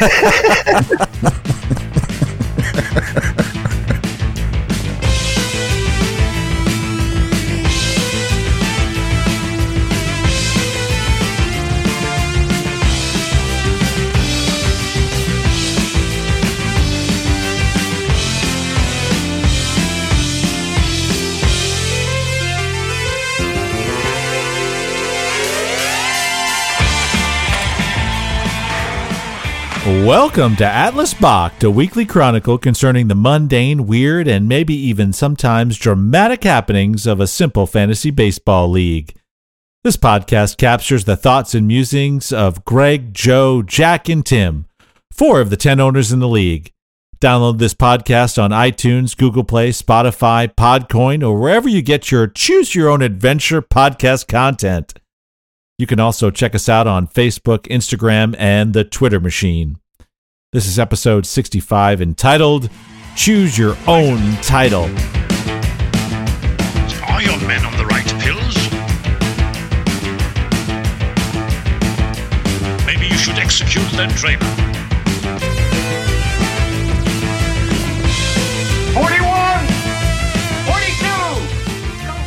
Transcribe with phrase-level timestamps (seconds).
[0.00, 1.39] ハハハハ!
[30.10, 35.78] Welcome to Atlas Bach, a weekly chronicle concerning the mundane, weird, and maybe even sometimes
[35.78, 39.14] dramatic happenings of a simple fantasy baseball league.
[39.84, 44.66] This podcast captures the thoughts and musings of Greg, Joe, Jack, and Tim,
[45.12, 46.72] four of the 10 owners in the league.
[47.20, 52.74] Download this podcast on iTunes, Google Play, Spotify, Podcoin, or wherever you get your choose
[52.74, 54.92] your own adventure podcast content.
[55.78, 59.76] You can also check us out on Facebook, Instagram, and the Twitter machine.
[60.52, 62.70] This is episode 65 entitled
[63.14, 64.82] Choose Your Own Title.
[67.06, 68.56] Are your men on the right pills?
[72.84, 74.44] Maybe you should execute their trainer.
[78.92, 79.66] 41!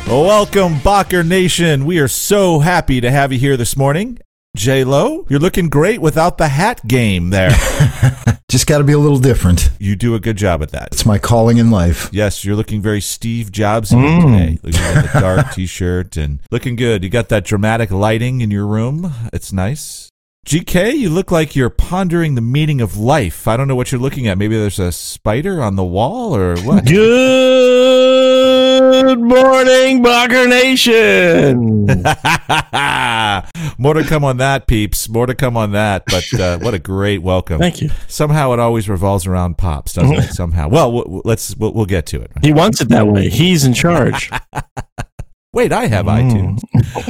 [0.06, 0.10] 42!
[0.10, 1.84] Welcome, Bacher Nation.
[1.84, 4.18] We are so happy to have you here this morning.
[4.56, 7.50] J Lo, you're looking great without the hat game there.
[8.48, 9.70] Just got to be a little different.
[9.80, 10.88] you do a good job at that.
[10.92, 12.08] It's my calling in life.
[12.12, 14.22] Yes, you're looking very Steve Jobs mm.
[14.22, 14.58] today.
[14.62, 17.02] Looking at the dark t-shirt and looking good.
[17.02, 19.12] You got that dramatic lighting in your room.
[19.32, 20.12] It's nice.
[20.44, 23.48] GK, you look like you're pondering the meaning of life.
[23.48, 24.36] I don't know what you're looking at.
[24.36, 26.84] Maybe there's a spider on the wall or what?
[28.94, 31.86] Good morning, Blocker Nation.
[33.78, 35.08] More to come on that, peeps.
[35.08, 36.04] More to come on that.
[36.06, 37.58] But uh, what a great welcome.
[37.58, 37.88] Thank you.
[38.06, 40.32] Somehow it always revolves around pops, doesn't it?
[40.34, 40.68] Somehow.
[40.68, 42.30] Well, w- let's we'll, we'll get to it.
[42.42, 43.30] He wants it that way.
[43.30, 44.30] He's in charge.
[45.54, 46.60] Wait, I have iTunes.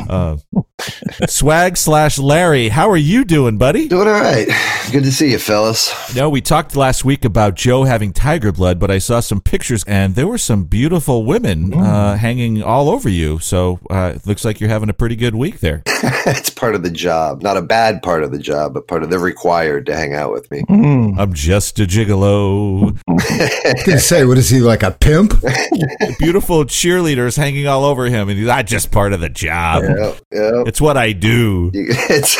[0.06, 0.36] Uh,
[1.26, 3.88] swag slash Larry, how are you doing, buddy?
[3.88, 4.46] Doing all right.
[4.92, 6.14] Good to see you, fellas.
[6.14, 9.82] No, we talked last week about Joe having tiger blood, but I saw some pictures
[9.84, 13.38] and there were some beautiful women uh, hanging all over you.
[13.38, 15.82] So uh, it looks like you're having a pretty good week there.
[15.86, 17.42] it's part of the job.
[17.42, 20.32] Not a bad part of the job, but part of they're required to hang out
[20.32, 20.62] with me.
[20.68, 21.18] Mm.
[21.18, 22.98] I'm just a gigolo.
[23.08, 25.34] I was gonna say, what is he like a pimp?
[26.18, 29.84] beautiful cheerleaders hanging all over him, and he's not just part of the job.
[29.84, 30.64] Yeah, yeah.
[30.66, 31.70] It's what I do.
[32.14, 32.36] It's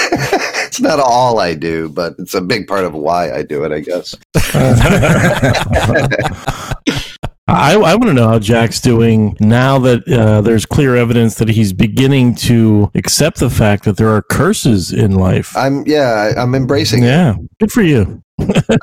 [0.66, 3.70] it's not all I do, but it's a big part of why I do it,
[3.70, 4.14] I guess.
[7.46, 11.48] I, I want to know how Jack's doing now that uh, there's clear evidence that
[11.48, 15.56] he's beginning to accept the fact that there are curses in life.
[15.56, 17.06] I'm yeah, I, I'm embracing it.
[17.06, 18.23] Yeah, good for you.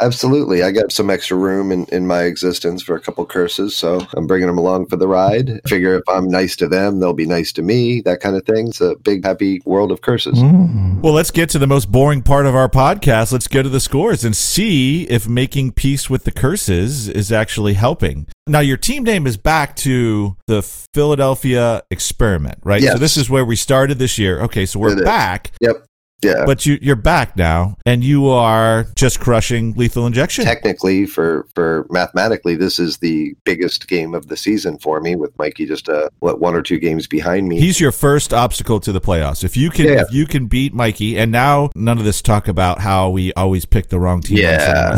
[0.02, 0.64] Absolutely.
[0.64, 4.28] I got some extra room in, in my existence for a couple curses, so I'm
[4.28, 5.60] bringing them along for the ride.
[5.68, 8.70] Figure if I'm nice to them, they'll be nice to me, that kind of thing.
[8.70, 10.40] It's a big, happy world of curses.
[10.40, 11.02] Mm.
[11.02, 13.32] Well, let's get to the most boring part of our podcast.
[13.32, 17.74] Let's go to the scores and see if making peace with the curses is actually
[17.74, 18.28] helping.
[18.48, 20.62] Now, your team name is back to the
[20.94, 22.82] Philadelphia Experiment, right?
[22.82, 24.42] So this is where we started this year.
[24.42, 25.04] Okay, so we're It is.
[25.06, 25.86] back, Yep.
[26.22, 26.46] Yeah.
[26.46, 30.46] but you, you're back now, and you are just crushing lethal injection.
[30.46, 35.36] technically for for mathematically this is the biggest game of the season for me with
[35.38, 38.92] mikey just uh what one or two games behind me He's your first obstacle to
[38.92, 39.44] the playoffs.
[39.44, 40.02] If you can, Yeah.
[40.02, 43.66] if you can beat Mikey, and now none of this talk about how we always
[43.66, 44.38] pick the wrong team.
[44.38, 44.98] Yeah.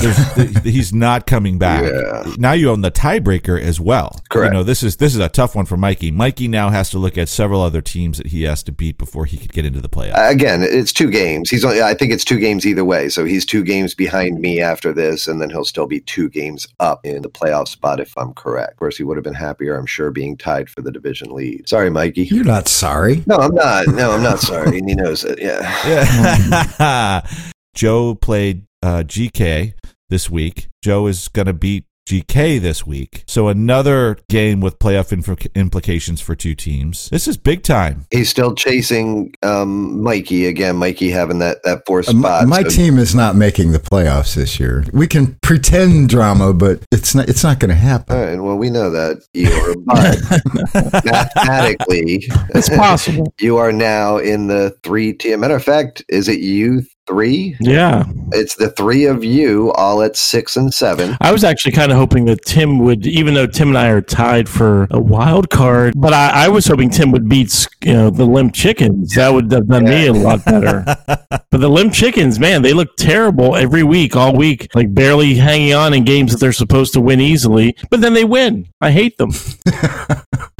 [0.64, 1.84] He's not coming back.
[1.84, 2.34] Yeah.
[2.38, 4.20] Now you own the tiebreaker as well.
[4.30, 4.52] Correct.
[4.54, 6.12] You know this is this is a tough one for Mikey.
[6.12, 9.26] Mikey now has to look at several other teams that he has to beat before
[9.26, 10.30] he could get into the playoffs.
[10.32, 11.50] again it's two games.
[11.50, 13.08] He's only i think it's two games either way.
[13.08, 16.68] So he's two games behind me after this and then he'll still be two games
[16.80, 18.74] up in the playoff spot if i'm correct.
[18.74, 21.70] Of course he would have been happier i'm sure being tied for the division lead.
[21.70, 22.24] Sorry mikey.
[22.26, 23.24] You're not sorry.
[23.28, 23.88] no i'm not.
[23.88, 24.80] No i'm not sorry.
[24.80, 25.40] And he knows it.
[25.40, 25.62] Yeah.
[25.88, 27.28] Yeah.
[27.76, 29.74] Joe played uh, GK
[30.10, 30.68] this week.
[30.84, 33.24] Joe is going to beat GK this week.
[33.28, 37.10] So another game with playoff inf- implications for two teams.
[37.10, 38.06] This is big time.
[38.12, 42.64] he's still chasing um mikey again mikey having that that fourth Uh, My, spot my
[42.64, 44.84] so- team is not making the playoffs this year.
[44.94, 47.30] We can pretend drama, but it's not.
[47.30, 48.16] It's not going to happen.
[48.18, 48.40] All right.
[48.40, 52.26] Well, we know that you are, but mathematically,
[52.56, 53.34] It's possible.
[53.40, 55.40] you are now in the three team.
[55.40, 57.56] Matter of fact, is it you three.
[57.60, 58.06] Yeah.
[58.32, 61.18] It's the three of you all at six and seven.
[61.22, 64.02] I was actually kind of hoping that Tim would, even though Tim and I are
[64.02, 68.10] tied for a wild card, but I, I was hoping Tim would beat, you know,
[68.10, 69.16] the limp chickens.
[69.16, 70.84] That would have done me a lot better.
[71.08, 75.74] but the limp chickens, man, they look terrible every week, all week, like barely hanging
[75.74, 78.68] on in games that they're supposed to win easily, but then they win.
[78.82, 79.32] I hate them.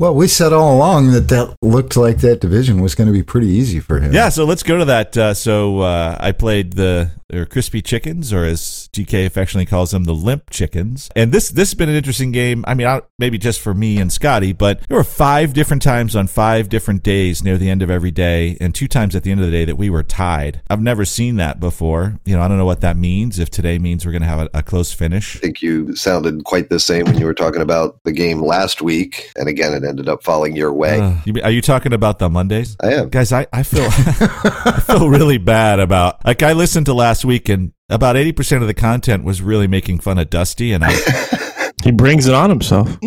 [0.00, 3.22] Well, we said all along that that looked like that division was going to be
[3.22, 4.14] pretty easy for him.
[4.14, 5.14] Yeah, so let's go to that.
[5.14, 10.04] Uh, so uh, I played the or crispy chickens, or as GK affectionately calls them,
[10.04, 11.10] the limp chickens.
[11.14, 12.64] And this this has been an interesting game.
[12.66, 16.16] I mean, I, maybe just for me and Scotty, but there were five different times
[16.16, 19.30] on five different days near the end of every day, and two times at the
[19.30, 20.62] end of the day that we were tied.
[20.68, 22.18] I've never seen that before.
[22.24, 23.38] You know, I don't know what that means.
[23.38, 25.36] If today means we're going to have a, a close finish.
[25.36, 28.82] I think you sounded quite the same when you were talking about the game last
[28.82, 30.98] week, and again, it ended up falling your way.
[30.98, 32.76] Uh, you mean- are you talking about the Mondays?
[32.82, 33.10] I am.
[33.10, 37.48] Guys, I, I feel I feel really bad about like I listened to last week
[37.48, 40.96] and about eighty percent of the content was really making fun of Dusty and I
[41.82, 42.94] He brings it on himself.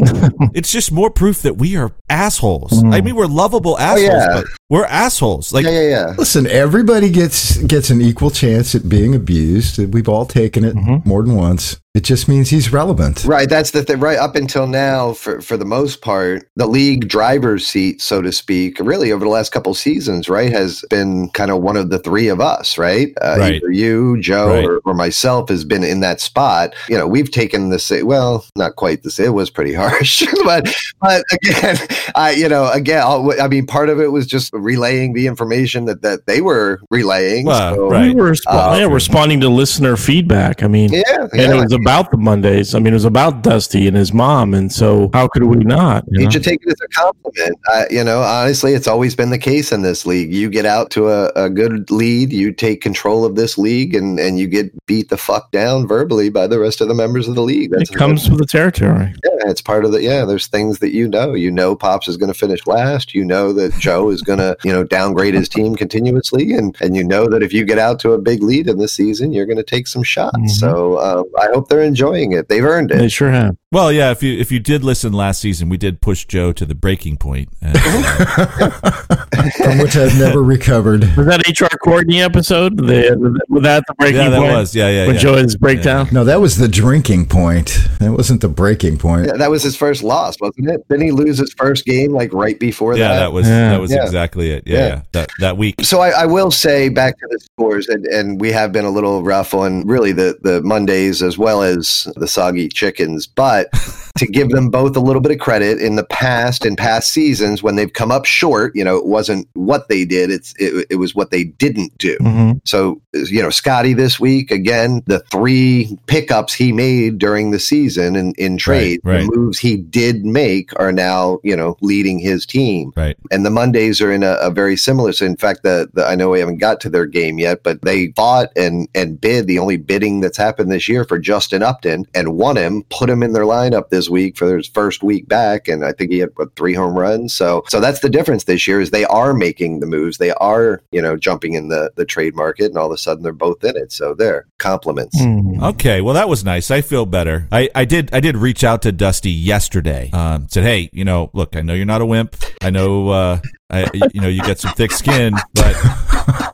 [0.56, 2.83] it's just more proof that we are assholes.
[2.83, 4.41] I mean we're lovable assholes, yeah.
[4.41, 5.53] but we're assholes.
[5.53, 6.15] Like yeah, yeah, yeah.
[6.18, 9.77] Listen, everybody gets gets an equal chance at being abused.
[9.94, 10.75] We've all taken it
[11.06, 11.79] more than once.
[11.94, 13.24] It just means he's relevant.
[13.24, 14.00] Right, that's the thing.
[14.00, 18.31] Right up until now, for for the most part, the league driver's seat, so to
[18.31, 22.00] speak, really over the last couple seasons, right, has been kind of one of the
[22.00, 23.13] three of us, right?
[23.22, 23.56] Uh, Right.
[23.57, 24.66] Either you, Joe, Right.
[24.66, 26.74] or, or myself has been in that spot.
[26.90, 30.25] You know, we've taken the sa- well, not quite the sa- It was pretty harsh,
[30.44, 31.78] but but again,
[32.16, 35.86] I you know again, I'll- I mean, part of it was just relaying the information
[35.86, 37.46] that that they were relaying.
[37.46, 38.07] Well, so- right.
[38.07, 40.63] We were resp- Uh, yeah, responding to listener feedback.
[40.63, 41.04] I mean, Yeah,
[41.34, 41.54] and yeah.
[41.83, 42.74] About the Mondays.
[42.75, 46.06] I mean, it was about Dusty and his mom, and so how could we not?
[46.07, 46.31] you You know?
[46.31, 47.59] should take it as a compliment.
[47.71, 50.33] Uh, you know, honestly, it's always been the case in this league.
[50.33, 54.19] You get out to a, a good lead, you take control of this league, and,
[54.19, 57.35] and you get beat the fuck down verbally by the rest of the members of
[57.35, 57.71] the league.
[57.71, 59.13] That's it comes with the territory.
[59.24, 60.25] yeah, it's part of the yeah.
[60.25, 61.33] There's things that you know.
[61.33, 63.13] You know, Pops is going to finish last.
[63.13, 66.95] You know that Joe is going to you know downgrade his team continuously, and and
[66.95, 69.45] you know that if you get out to a big lead in this season, you're
[69.45, 70.38] going to take some shots.
[70.38, 70.50] Mhm.
[70.50, 72.48] So um, I hope they're enjoying it.
[72.50, 72.98] They've earned it.
[73.00, 73.58] They sure have.
[73.72, 76.66] well, yeah, if you if you did listen last season, we did push Joe to
[76.66, 77.50] the breaking point.
[77.62, 78.81] And, uh,
[79.58, 81.02] From which I've never recovered.
[81.18, 82.78] Was that HR Courtney episode?
[82.78, 84.54] The, was that the breaking yeah, that point?
[84.54, 84.75] was.
[84.75, 85.22] Yeah, yeah, when yeah.
[85.22, 86.08] Joe had his breakdown.
[86.12, 87.78] No, that was the drinking point.
[88.00, 89.28] That wasn't the breaking point.
[89.28, 90.88] Yeah, that was his first loss, wasn't it?
[90.90, 93.20] Didn't he lose his first game like right before Yeah, that?
[93.20, 93.70] that was Yeah.
[93.72, 94.04] that was Yeah.
[94.04, 94.64] exactly it.
[94.66, 94.88] Yeah, Yeah.
[94.88, 95.02] yeah.
[95.14, 95.75] That that week.
[95.81, 98.90] So I, I will say back to the scores, and, and we have been a
[98.92, 103.27] little rough on really the, the Mondays as well as the soggy chickens.
[103.27, 103.69] But
[104.18, 107.63] to give them both a little bit of credit in the past in past seasons
[107.63, 110.95] when they've come up short, you know, it wasn't what they did; it's it, it
[110.95, 112.18] was what they didn't do.
[112.19, 112.62] Mhm.
[112.65, 118.15] So, you know, Scotty this week, again, the three pickups he made during the season
[118.15, 119.21] in, in trade, right.
[119.21, 122.92] the moves he did make are now, you know, leading his team.
[122.95, 123.18] Right.
[123.31, 125.12] And the Mondays are in a, a very similar.
[125.12, 127.81] So, in fact, the, the I know we haven't got to their game yet, but
[127.81, 131.19] they fought and and bid the only bidding that's happened this year for
[131.53, 135.03] Justin Upton and won him, put him in their lineup this week for his first
[135.03, 137.31] week back, and I think he had what three home runs.
[137.33, 140.81] So, so that's the difference this year is they are making the moves, they are
[140.91, 143.63] you know jumping in the the trade market, and all of a sudden they're both
[143.63, 143.91] in it.
[143.91, 145.21] So there, compliments.
[145.21, 145.61] Mm.
[145.73, 146.71] Okay, well that was nice.
[146.71, 147.47] I feel better.
[147.51, 150.09] I, I did I did reach out to Dusty yesterday.
[150.11, 152.35] Um, said, hey, you know, look, I know you're not a wimp.
[152.61, 153.39] I know, uh,
[153.69, 155.75] I you know you got some thick skin, but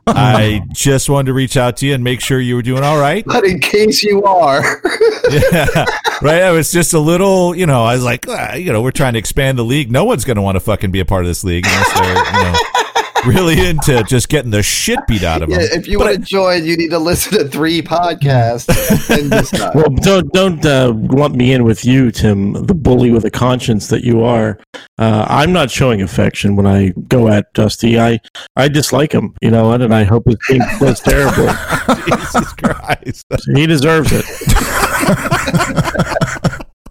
[0.06, 2.98] I just wanted to reach out to you and make sure you were doing all
[2.98, 3.24] right.
[3.26, 4.62] But in case you are,
[5.30, 5.66] Yeah,
[6.22, 6.42] right.
[6.42, 9.12] I was just a little, you know, I was like, ah, you know, we're trying
[9.12, 9.90] to expand the league.
[9.90, 12.16] No one's going to want to fucking be a part of this league unless they're,
[12.16, 12.58] you know,
[13.26, 15.68] really into just getting the shit beat out of yeah, them.
[15.72, 18.68] if you But want to join, you need to listen to three podcasts.
[19.74, 23.88] Well, don't don't uh, lump me in with you, Tim, the bully with a conscience
[23.88, 24.58] that you are.
[24.98, 28.00] Uh, I'm not showing affection when I go at Dusty.
[28.00, 28.18] I
[28.56, 29.82] I dislike him, you know, what?
[29.82, 31.48] and I hope his team was terrible.
[32.04, 33.26] Jesus Christ.
[33.54, 34.24] He deserves it.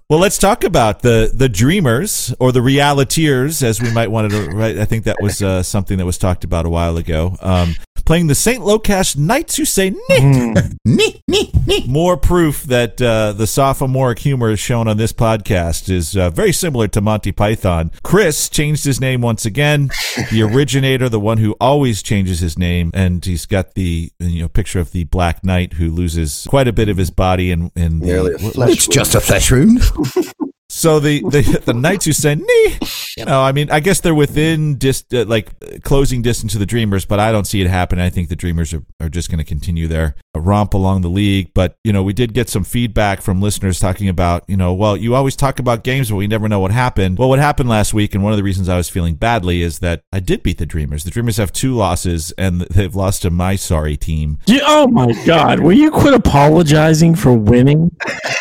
[0.10, 4.50] Well, let's talk about the the dreamers or the realiteers, as we might want to.
[4.50, 7.38] Right, I think that was uh, something that was talked about a while ago.
[7.42, 7.76] Um,
[8.10, 10.24] playing the Saint Locash Knights, who say Nick.
[10.24, 10.78] Mm.
[10.84, 11.86] Nee, nee.
[11.86, 16.88] More proof that uh, the sophomoric humor shown on this podcast is uh, very similar
[16.88, 17.92] to Monty Python.
[18.02, 19.92] Chris changed his name once again.
[20.32, 24.48] The originator, the one who always changes his name, and he's got the you know
[24.48, 28.00] picture of the Black Knight who loses quite a bit of his body in in
[28.00, 29.82] the, Nearly a flesh It's just a flesh wound.
[30.70, 32.78] So the, the the Knights who say, nee,
[33.18, 36.66] you know, I mean, I guess they're within dis- uh, like closing distance to the
[36.66, 38.00] Dreamers, but I don't see it happen.
[38.00, 41.52] I think the Dreamers are, are just going to continue their romp along the league.
[41.56, 44.96] But you know, we did get some feedback from listeners talking about, you know, well,
[44.96, 47.18] you always talk about games, but we never know what happened.
[47.18, 49.80] Well, what happened last week, and one of the reasons I was feeling badly is
[49.80, 51.04] that I did beat the Dreamers.
[51.04, 54.38] The Dreamers have two losses, and they've lost to my sorry team.
[54.46, 55.62] Yeah, oh my God!
[55.62, 57.96] Will you quit apologizing for winning?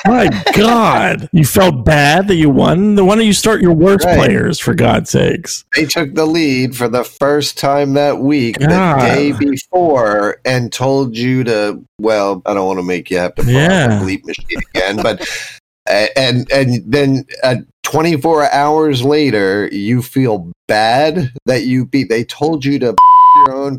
[0.07, 2.97] My God, you felt bad that you won.
[2.97, 4.17] Why don't you start your worst Right.
[4.19, 5.65] players for God's sakes?
[5.77, 9.01] They took the lead for the first time that week, God.
[9.01, 11.81] the day before, and told you to.
[12.01, 13.87] Well, I don't want to make you have to Yeah.
[14.01, 15.25] the bleep machine again, but
[16.17, 22.09] and and then uh, 24 hours later, you feel bad that you beat.
[22.09, 22.95] They told you to
[23.47, 23.79] your own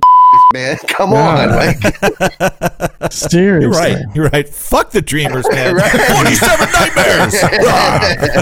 [0.54, 0.78] man.
[0.88, 1.56] Come on, Yeah.
[1.56, 4.06] like Seriously, You're right.
[4.16, 4.48] You're right.
[4.48, 5.76] Fuck the Dreamers, man.
[5.76, 5.92] Right.
[5.92, 7.42] 47 nightmares.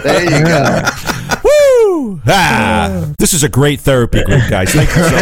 [0.04, 0.82] there you go.
[1.44, 2.22] Woo!
[2.28, 4.72] Ah, this is a great therapy group, guys.
[4.74, 5.16] Thank you so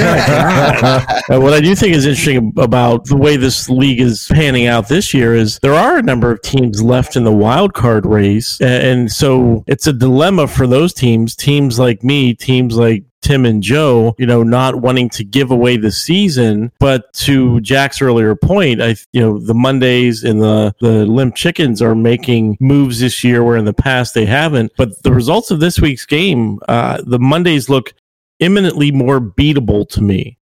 [1.29, 1.41] much.
[1.43, 5.13] What I do think is interesting about the way this league is panning out this
[5.13, 9.11] year is there are a number of teams left in the wild card race, and
[9.11, 11.35] so it's a dilemma for those teams.
[11.35, 15.77] Teams like me, teams like Tim and Joe, you know, not wanting to give away
[15.77, 21.05] the season, but to Jack's earlier point, I, you know, the Mondays and the the
[21.05, 24.71] limp chickens are making moves this year where in the past they haven't.
[24.77, 27.93] But the results of this week's game, uh, the Mondays look
[28.39, 30.37] imminently more beatable to me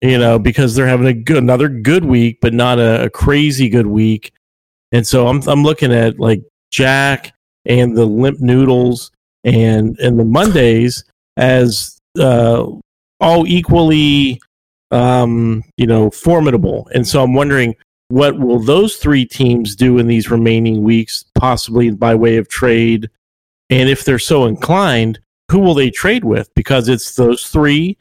[0.00, 3.70] you know, because they're having a good, another good week, but not a, a crazy
[3.70, 4.32] good week.
[4.92, 7.32] And so I'm I'm looking at like Jack
[7.64, 9.10] and the Limp Noodles
[9.44, 11.04] and and the Mondays
[11.36, 12.66] as uh,
[13.20, 14.40] all equally,
[14.90, 16.88] um, you know, formidable.
[16.94, 17.74] And so I'm wondering
[18.08, 23.10] what will those three teams do in these remaining weeks, possibly by way of trade,
[23.70, 25.18] and if they're so inclined,
[25.50, 26.48] who will they trade with?
[26.54, 27.96] Because it's those three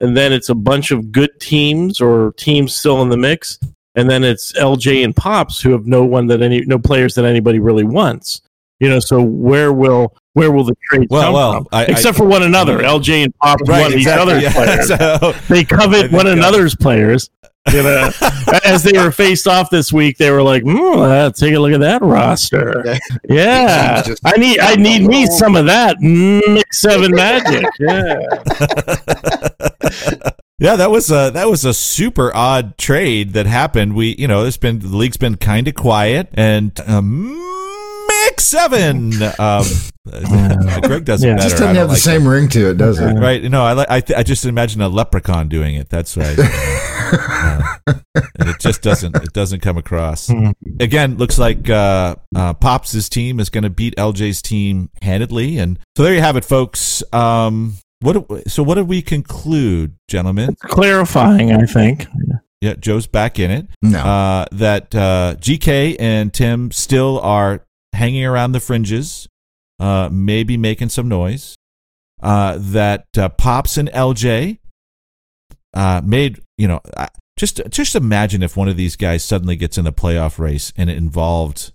[0.00, 3.58] and then it's a bunch of good teams or teams still in the mix,
[3.94, 7.24] and then it's LJ and Pops who have no one that any no players that
[7.24, 8.42] anybody really wants.
[8.80, 11.66] You know, so where will where will the trade Well, come well, from?
[11.72, 14.52] I- I- Except for one another, LJ and Pops want each other's yeah.
[14.52, 14.88] players.
[14.88, 17.28] So- They covet think, one uh, another's players.
[17.72, 18.10] You know,
[18.64, 21.72] as they were faced off this week, they were like, mm, uh, "Take a look
[21.72, 22.82] at that roster.
[23.28, 27.66] Yeah, I need I need me some of that mix seven magic.
[27.80, 28.20] Yeah,
[30.60, 33.94] Yeah, that was a that was a super odd trade that happened.
[33.94, 37.47] We, you know, it's been the league's been kind of quiet, and um,
[38.28, 39.12] mix seven.
[39.38, 39.64] Um,
[40.82, 41.36] Greg does it Yeah.
[41.36, 41.48] better.
[41.48, 43.16] Just I doesn't don't have the like same ring to it, does it?
[43.16, 43.20] it.
[43.20, 43.42] right.
[43.42, 45.88] No, I, li- I th- I just imagine a leprechaun doing it.
[45.90, 46.36] That's right.
[47.10, 50.28] Uh, and it just doesn't it doesn't come across.
[50.28, 50.50] Hmm.
[50.80, 55.78] Again, looks like uh, uh, Pops' team is going to beat LJ's team handedly, and
[55.96, 57.02] so there you have it, folks.
[57.12, 60.56] Um, what do- so what did we conclude, gentlemen?
[60.60, 61.52] clarifying.
[61.52, 62.06] I think.
[62.60, 63.66] Yeah, Joe's back in it.
[63.82, 64.00] No.
[64.00, 67.64] Uh, that uh, GK and Tim still are
[67.98, 69.28] hanging around the fringes,
[69.80, 71.54] uh, maybe making some noise.
[72.20, 74.58] Uh, that uh, Pops and LJ
[75.74, 79.78] uh, made, you know, uh, just just imagine if one of these guys suddenly gets
[79.78, 81.70] in the playoff race and it involved,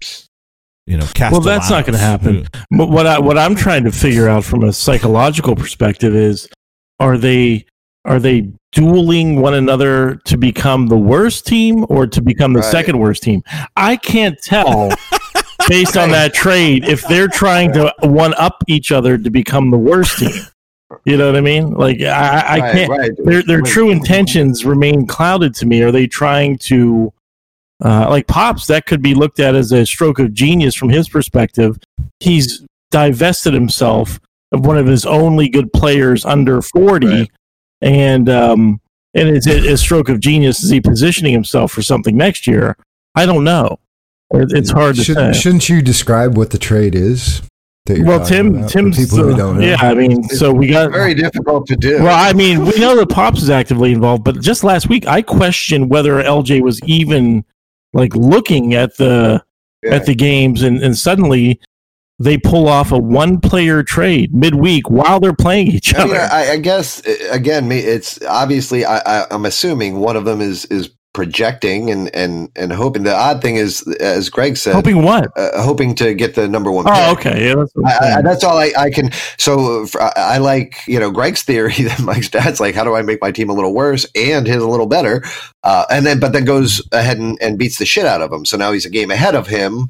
[0.86, 2.48] you know, Well, that's not going to Castellanos, happen.
[2.78, 6.50] But what I what I'm trying to figure out from a psychological perspective is,
[7.00, 7.66] are they
[8.04, 12.70] are they dueling one another to become the worst team or to become the Right.
[12.72, 13.42] second worst team?
[13.78, 14.90] I can't tell
[15.68, 19.78] based on that trade if they're trying to one up each other to become the
[19.78, 20.32] worst team.
[21.06, 21.72] You know what I mean?
[21.72, 22.90] Like I, I Right, can't.
[22.90, 23.12] right.
[23.26, 25.82] Their their true intentions remain clouded to me.
[25.82, 27.12] Are they trying to,
[27.84, 28.68] uh, like Pops?
[28.68, 31.78] That could be looked at as a stroke of genius from his perspective.
[32.20, 34.20] He's divested himself
[34.52, 37.32] of one of his only good players under forty, Right.
[37.82, 38.80] and um,
[39.16, 40.64] and is it a stroke of genius?
[40.64, 42.78] Is he positioning himself for something next year?
[43.16, 43.80] I don't know.
[44.34, 45.34] It- It's hard to Should, say.
[45.34, 47.42] Shouldn't you describe what the trade is?
[47.86, 49.66] that you're well, talking Tim, about for Tim's people who don't know.
[49.66, 49.76] yeah.
[49.82, 52.02] I mean, so we got Very difficult to do.
[52.02, 55.22] Well, I mean, we know that Pops is actively involved, but just last week, I
[55.22, 57.44] questioned whether LJ was even
[57.92, 59.44] like looking at the
[59.84, 59.96] Yeah.
[59.96, 61.60] at the games, and, and suddenly
[62.20, 66.22] they pull off a one player trade midweek while they're playing each I, mean, other.
[66.32, 70.40] I, I guess uh, again, me- it's obviously I, I, I'm assuming one of them
[70.40, 73.04] is is projecting and and and hoping.
[73.04, 75.32] The odd thing is, as Greg said, Hoping what?
[75.38, 76.86] uh, hoping to get the number one.
[76.88, 77.48] Oh, okay.
[77.50, 79.12] Yeah, that's, I, I, that's all I, I can.
[79.38, 83.02] So I, I like you know Greg's theory that Mike's dad's like, how do I
[83.02, 85.24] make my team a little worse and his a little better,
[85.64, 88.46] uh, and then but then goes ahead and, and beats the shit out of him.
[88.46, 89.90] So now he's a game ahead of him.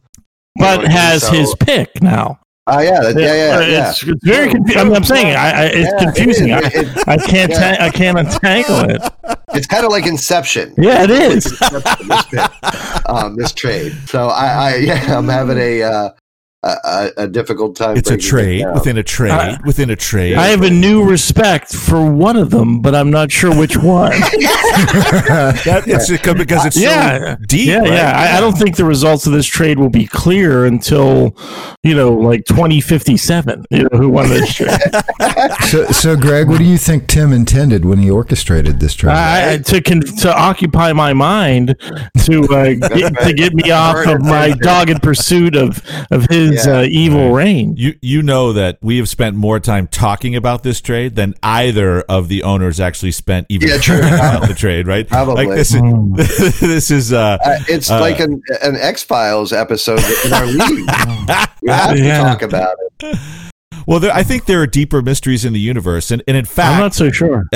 [0.55, 0.91] You know but I mean?
[0.91, 2.39] has So- his pick now.
[2.65, 3.89] Oh yeah, that, yeah, yeah, yeah.
[3.89, 4.79] It's, it's very confusing.
[4.81, 6.47] I'm, I'm saying I, I, it's Yeah, confusing.
[6.49, 6.53] is.
[6.53, 7.75] I, It- I can't yeah.
[7.75, 9.01] ta- I can't untangle it.
[9.53, 10.73] It's kind of like Inception.
[10.77, 11.43] Yeah, it is.
[11.43, 13.93] This, um, this trade.
[14.07, 16.09] So I, I, yeah, I'm having a uh,
[16.63, 17.97] a, a, a difficult time.
[17.97, 20.35] It's a breaking it trade within a trade I- within a trade.
[20.35, 24.11] I have a new respect for one of them, but I'm not sure which one.
[24.73, 27.35] That- it's because it's Yeah.
[27.35, 27.67] so deep.
[27.67, 27.87] yeah, right?
[27.91, 28.13] yeah.
[28.33, 31.35] I, I don't think the results of this trade will be clear until,
[31.83, 33.65] you know, like 2057.
[33.69, 34.71] You know, who won this trade?
[35.67, 39.13] so, so, Greg, what do you think Tim intended when he orchestrated this trade?
[39.13, 41.75] I, to con- to occupy my mind
[42.25, 46.79] to uh, get, to get me off of my dogged pursuit of of his Yeah.
[46.79, 47.75] uh, evil reign.
[47.77, 52.01] You you know that we have spent more time talking about this trade than either
[52.01, 53.99] of the owners actually spent even Yeah, true.
[53.99, 55.07] about the trade, right?
[55.07, 55.45] Probably.
[55.47, 60.01] Like this is this is uh, Uh, it's Uh, like an an X Files episode
[60.25, 60.89] in our league.
[61.61, 63.52] We have to talk about it.
[63.85, 66.73] Well, there, I think there are deeper mysteries in the universe, and, and in fact,
[66.73, 67.45] I'm not so sure.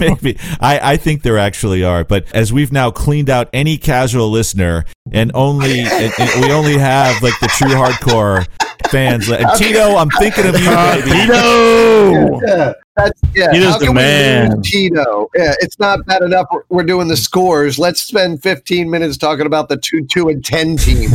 [0.00, 4.30] Maybe I, I think there actually are, but as we've now cleaned out any casual
[4.30, 8.46] listener, and only and, and we only have like the true hardcore
[8.92, 9.28] fans.
[9.30, 11.10] And Tito, I'm thinking of you, Uh, baby.
[11.10, 12.40] Tito!
[12.46, 13.50] Yeah, that's yeah.
[13.52, 14.56] Tito's How the can we man.
[14.56, 15.30] lose Tito?
[15.34, 16.46] Yeah, it's not bad enough.
[16.52, 17.78] We're, we're doing the scores.
[17.78, 21.10] Let's spend 15 minutes talking about the two, two, and ten team.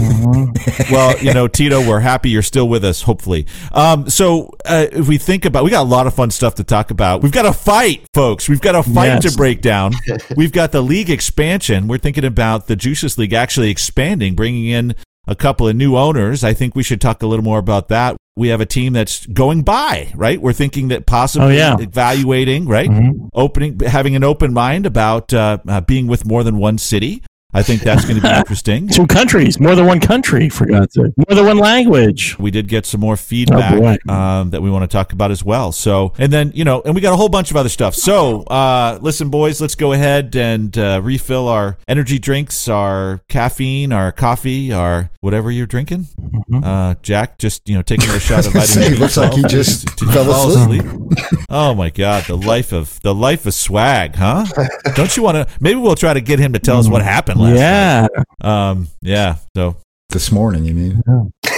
[0.91, 3.01] well, you know, Tito, we're happy you're still with us.
[3.03, 6.55] Hopefully, um, so uh, if we think about, we got a lot of fun stuff
[6.55, 7.21] to talk about.
[7.21, 8.49] We've got a fight, folks.
[8.49, 9.31] We've got a fight Yes.
[9.31, 9.93] to break down.
[10.35, 11.87] We've got the league expansion.
[11.87, 14.95] We're thinking about the Juices League actually expanding, bringing in
[15.27, 16.43] a couple of new owners.
[16.43, 18.15] I think we should talk a little more about that.
[18.35, 20.39] We have a team that's going by, right?
[20.41, 21.75] We're thinking that possibly Oh, yeah.
[21.79, 22.89] evaluating, right?
[22.89, 23.29] Mhm.
[23.33, 27.23] Opening, having an open mind about uh, uh, being with more than one city.
[27.53, 28.89] I think that's going to be interesting.
[28.89, 31.13] Two countries, more than one country, for God's sake.
[31.17, 32.37] More than one language.
[32.37, 34.13] We did get some more Oh, feedback boy.
[34.13, 35.71] um, that we want to talk about as well.
[35.71, 37.95] So, and then you know, and we got a whole bunch of other stuff.
[37.95, 43.93] So, uh, listen, boys, let's go ahead and uh, refill our energy drinks, our caffeine,
[43.93, 46.07] our coffee, our whatever you're drinking.
[46.19, 46.63] Mm-hmm.
[46.63, 48.99] Uh, Jack, just you know, taking a shot of vitamin B12.
[48.99, 50.85] looks like he just Did you fell fall asleep.
[51.49, 54.45] Oh my God, the life of the life of swag, huh?
[54.95, 55.47] Don't you want to?
[55.61, 58.07] Maybe we'll try to get him to tell us what happened last Yeah.
[58.41, 58.69] night.
[58.69, 59.35] Um, yeah.
[59.55, 59.75] So
[60.09, 61.03] This morning, you mean?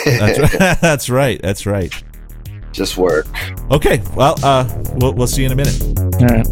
[0.06, 0.78] that's right.
[0.82, 1.42] that's right.
[1.42, 2.04] That's right.
[2.72, 3.28] Just work.
[3.72, 4.02] Okay.
[4.16, 5.82] Well, uh, we'll we'll see you in a minute.
[6.00, 6.48] All right.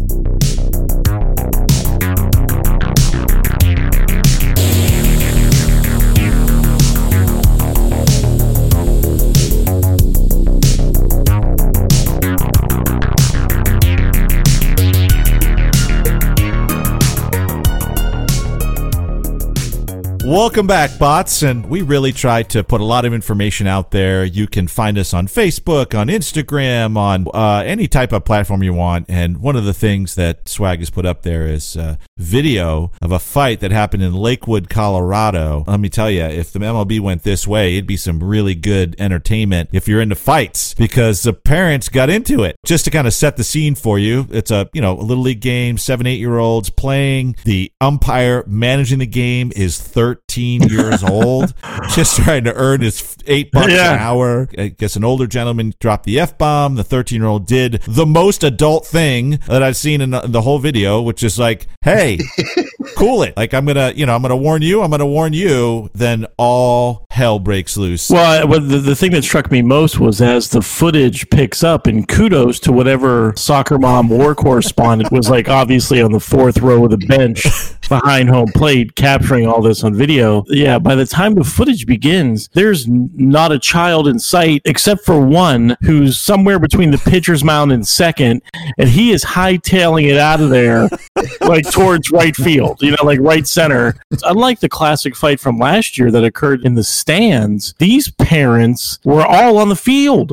[20.28, 21.42] Welcome back, bots.
[21.42, 24.26] And we really try to put a lot of information out there.
[24.26, 28.74] You can find us on Facebook, on Instagram, on uh, any type of platform you
[28.74, 29.06] want.
[29.08, 31.78] And one of the things that Swag has put up there is
[32.18, 35.64] video of a fight that happened in Lakewood, Colorado.
[35.66, 38.96] Let me tell you, if the MLB went this way, it'd be some really good
[38.98, 42.56] entertainment if you're into fights because the parents got into it.
[42.66, 45.22] Just to kind of set the scene for you, it's a you know a little
[45.22, 47.34] league game, seven eight year olds playing.
[47.46, 50.17] The umpire managing the game is 13
[50.62, 51.54] years old,
[51.94, 53.94] just trying to earn his eight bucks Yeah.
[53.94, 54.48] an hour.
[54.56, 56.74] I guess an older gentleman dropped the f bomb.
[56.76, 60.32] The 13 year old did the most adult thing that I've seen in the, in
[60.32, 62.18] the whole video, which is like, hey,
[62.96, 63.36] cool it.
[63.36, 64.82] Like I'm gonna, you know, I'm gonna warn you.
[64.82, 65.90] I'm gonna warn you.
[65.94, 68.10] Then all hell breaks loose.
[68.10, 71.62] Well, I- well the, the thing that struck me most was as the footage picks
[71.62, 76.58] up, and kudos to whatever soccer mom war correspondent was like, obviously on the fourth
[76.58, 77.44] row of the bench
[77.88, 80.44] behind home plate, capturing all this on video.
[80.48, 85.20] Yeah, by the time the footage begins, there's not a child in sight except for
[85.24, 88.42] one who's somewhere between the pitcher's mound and second,
[88.76, 90.88] and he is hightailing it out of there
[91.40, 93.94] like towards right field, you know, like right center.
[94.24, 99.24] Unlike the classic fight from last year that occurred in the stands, these parents were
[99.24, 100.32] all on the field.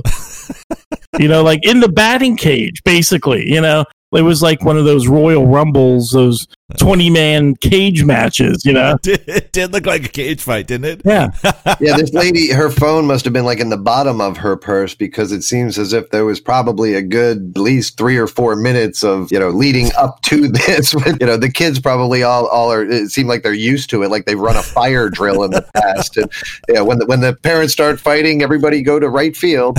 [1.20, 3.86] you know, like in the batting cage, basically, you know.
[4.14, 6.48] It was like one of those Royal Rumbles, those
[6.80, 8.98] 20 man cage matches, you know?
[9.04, 11.02] it did look like a cage fight, didn't it?
[11.06, 11.30] Yeah.
[11.82, 14.96] Yeah, this lady, her phone must have been like in the bottom of her purse
[14.96, 18.56] because it seems as if there was probably a good at least three or four
[18.56, 20.94] minutes of you know leading up to this.
[20.94, 22.84] But, you know, the kids probably all all are.
[22.84, 25.68] It seemed like they're used to it, like they've run a fire drill in the
[25.74, 26.18] past.
[26.18, 26.32] And
[26.70, 29.78] yeah, when the when the parents start fighting, everybody go to right field.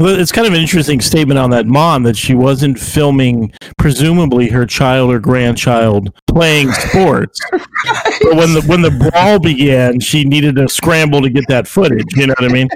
[0.00, 4.48] Well, it's kind of an interesting statement on that mom that she wasn't filming, presumably
[4.48, 5.93] her child or grandchild
[6.26, 7.38] playing sports.
[8.22, 12.06] But when the when the brawl began, she needed to scramble to get that footage.
[12.16, 12.68] You know what I mean?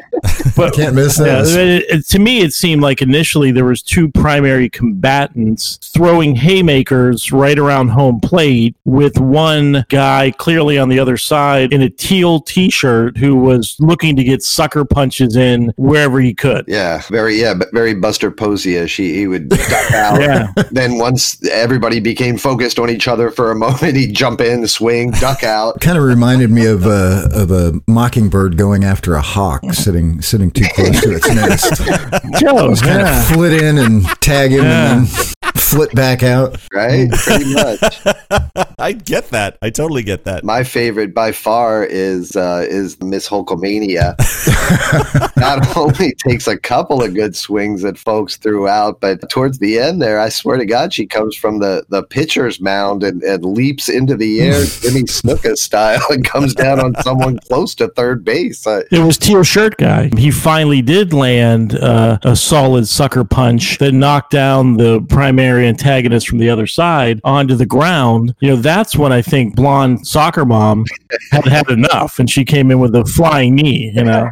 [0.56, 1.54] But Can't miss yeah, this.
[1.54, 7.32] it- it- to me, it seemed like initially there was two primary combatants throwing haymakers
[7.32, 12.40] right around home plate, with one guy clearly on the other side in a teal
[12.40, 16.64] T-shirt who was looking to get sucker punches in wherever he could.
[16.68, 18.96] Yeah, very yeah, but very Buster Posey-ish.
[18.96, 19.60] He, he would duck
[19.92, 20.20] out.
[20.20, 20.48] Yeah.
[20.70, 25.10] Then once everybody became focused on each other for a moment, he'd jump in, swing,
[25.12, 25.80] duck out.
[25.80, 30.50] Kind of reminded me of a of a mockingbird going after a hawk sitting sitting
[30.50, 31.82] too close to its nest.
[32.40, 33.20] Joe, Kind yeah.
[33.20, 34.98] of flit in and tag him Yeah.
[34.98, 35.24] and then
[35.58, 36.56] flit back out.
[36.72, 37.80] Right, pretty much.
[38.78, 39.58] I get that.
[39.60, 40.44] I totally get that.
[40.44, 44.14] My favorite by far is uh, is Miss Hulkamania.
[45.36, 50.00] Not only takes a couple of good swings at folks throughout, but towards the end
[50.00, 53.88] there, I swear to God, she comes from the, the pitcher's mound and, and leaps
[53.88, 58.66] into the air, Jimmy Snuka style, and comes down on someone close to third base.
[58.66, 60.10] Uh, It was teal shirt guy.
[60.16, 66.28] He finally did land uh, a solid sucker punch that knocked down the primary antagonist
[66.28, 68.34] from the other side onto the ground.
[68.40, 70.84] You know, that's when I think blonde soccer mom
[71.30, 73.92] had had enough, and she came in with a flying knee.
[73.94, 74.30] You know,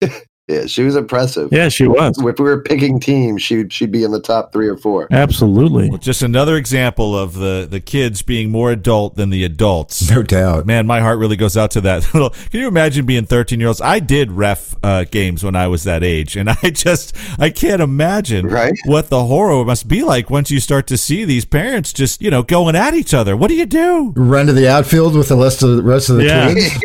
[0.48, 1.50] yeah, she was impressive.
[1.52, 4.66] yeah, she was If we were picking teams, she'd she'd be in the top three
[4.68, 5.06] or four.
[5.10, 5.88] absolutely.
[5.90, 10.10] Well, just another example of the, the kids being more adult than the adults.
[10.10, 10.66] No doubt.
[10.66, 12.02] Man, my heart really goes out to that.
[12.50, 13.80] Can you imagine being 13 year olds?
[13.80, 17.82] I did ref uh, games when I was that age, and I just I can't
[17.82, 18.74] imagine Right.
[18.86, 22.30] what the horror must be like once you start to see these parents just you
[22.30, 23.36] know going at each other.
[23.36, 24.12] What do you do?
[24.16, 26.54] Run to the outfield with the rest of the rest of the Yeah.
[26.54, 26.80] kids.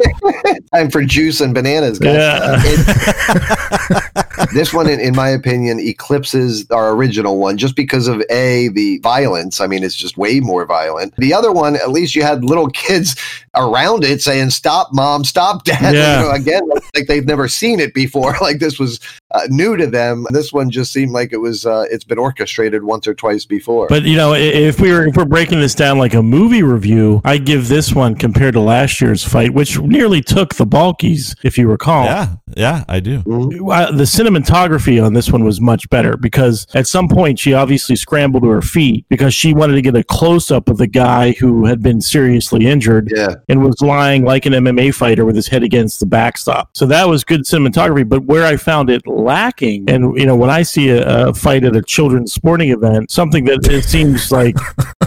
[0.73, 2.15] Time for juice and bananas, guys.
[2.15, 2.55] Yeah.
[2.63, 4.03] It-
[4.53, 8.99] this one, in, in my opinion, eclipses our original one just because of a the
[8.99, 9.59] violence.
[9.59, 11.15] I mean, it's just way more violent.
[11.17, 13.15] The other one, at least you had little kids
[13.55, 15.23] around it saying, "Stop, mom!
[15.23, 16.21] Stop, dad!" Yeah.
[16.21, 18.35] You know, again, like they've never seen it before.
[18.43, 18.99] Like this was
[19.33, 20.25] uh, new to them.
[20.29, 21.65] This one just seemed like it was.
[21.65, 23.87] Uh, it's been orchestrated once or twice before.
[23.87, 27.21] But you know, if we were if we're breaking this down like a movie review,
[27.23, 31.57] I give this one compared to last year's fight, which nearly took the Balkies, if
[31.57, 32.05] you recall.
[32.05, 33.19] Yeah, yeah, I do.
[33.19, 37.95] Uh, the cinematography on this one was much better because at some point she obviously
[37.95, 41.31] scrambled to her feet because she wanted to get a close up of the guy
[41.33, 45.47] who had been seriously injured yeah, and was lying like an MMA fighter with his
[45.47, 46.69] head against the backstop.
[46.73, 48.07] So that was good cinematography.
[48.07, 51.63] But where I found it lacking, and you know, when I see a, a fight
[51.63, 54.55] at a children's sporting event, something that it seems like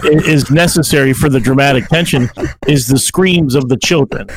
[0.03, 2.29] i- is necessary for the dramatic tension
[2.67, 4.27] is the screams of the children.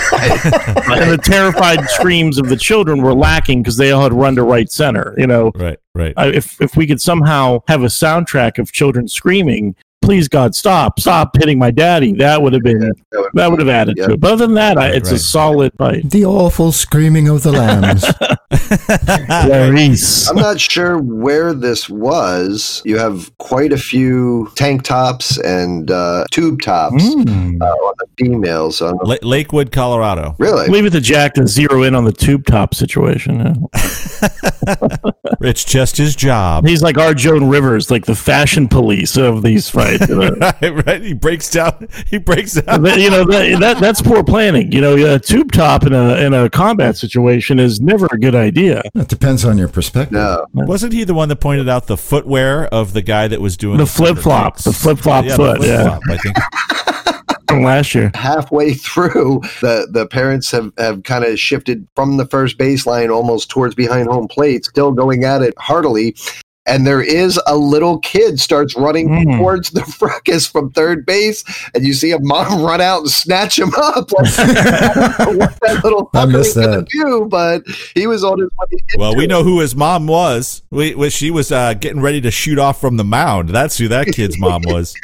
[0.00, 4.42] and the terrified screams of the children were lacking because they all had run to
[4.42, 5.14] right center.
[5.18, 6.14] You know, Right, right.
[6.16, 11.00] I, if if we could somehow have a soundtrack of children screaming, "Please God, stop!
[11.00, 12.92] Stop hitting my daddy!" That would have been
[13.34, 14.06] that would have added Yeah.
[14.08, 14.20] to it.
[14.20, 16.08] But other than that, I, it's a solid fight.
[16.10, 18.04] The awful screaming of the lambs.
[19.26, 20.28] Clarice.
[20.28, 22.80] I'm not sure where this was.
[22.84, 27.60] You have quite a few tank tops and uh, tube tops Mm.
[27.60, 28.80] uh, on the females.
[28.80, 30.34] On I don't know- La- Lakewood, Colorado.
[30.38, 30.68] really?
[30.68, 33.66] Leave it to Jack to zero in on the tube top situation.
[35.40, 36.66] It's just his job.
[36.66, 40.08] He's like our Joan Rivers, like the fashion police of these fights.
[40.08, 40.30] you know.
[40.40, 41.02] right, right.
[41.02, 41.88] He breaks down.
[42.08, 42.82] He breaks down.
[42.82, 44.70] That- you know that, that that's poor planning.
[44.72, 48.34] You know, a tube top in a in a combat situation is never a good
[48.36, 48.82] idea.
[48.94, 50.12] It depends on your perspective.
[50.12, 50.46] No.
[50.52, 53.78] Wasn't he the one that pointed out the footwear of the guy that was doing
[53.78, 55.98] The flip-flop, the flip-flop Yeah, foot, yeah.
[55.98, 56.36] flip-flop, I think.
[57.48, 62.26] From last year, Halfway through, the, the parents have, have kind of shifted from the
[62.26, 66.16] first baseline almost towards behind home plate, still going at it heartily.
[66.66, 69.38] And there is a little kid starts running Mm.
[69.38, 73.58] towards the fracas from third base, and you see a mom run out and snatch
[73.58, 74.10] him up.
[74.16, 76.88] Like, I what that little I fucker missed was gonna that.
[76.88, 77.62] do, but
[77.94, 78.78] he was on his way.
[78.98, 79.28] Well, we it.
[79.28, 80.62] know who his mom was.
[80.70, 83.50] We, we, she was uh, getting ready to shoot off from the mound.
[83.50, 84.94] That's who that kid's mom was.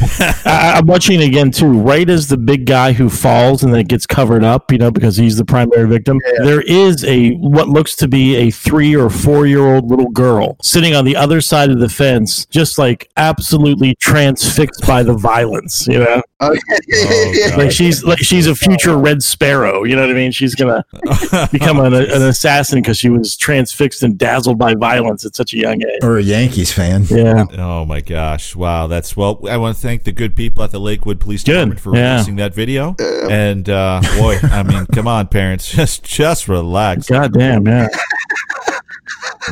[0.44, 1.80] I, I'm watching it again too.
[1.80, 4.90] Right as the big guy who falls and then it gets covered up, you know,
[4.90, 6.20] because he's the primary victim.
[6.38, 10.56] There is a what looks to be a three or four year old little girl
[10.62, 15.86] sitting on the other side of the fence, just like absolutely transfixed by the violence.
[15.86, 17.56] You know, Oh, yeah, yeah, yeah, yeah.
[17.56, 19.84] like she's like she's a future Red Sparrow.
[19.84, 20.32] You know what I mean?
[20.32, 20.84] She's gonna
[21.52, 25.56] become an, an assassin because she was transfixed and dazzled by violence at such a
[25.56, 26.00] young age.
[26.02, 27.04] Or a Yankees fan.
[27.04, 27.44] Yeah.
[27.52, 28.54] Oh my gosh!
[28.54, 29.40] Wow, that's well.
[29.48, 32.14] I want to thank the good people at the Lakewood Police Good, Department for yeah.
[32.14, 32.96] releasing that video.
[33.24, 37.08] And uh, boy, I mean, come on, parents, just just relax.
[37.08, 37.66] God damn.
[37.66, 37.88] Yeah.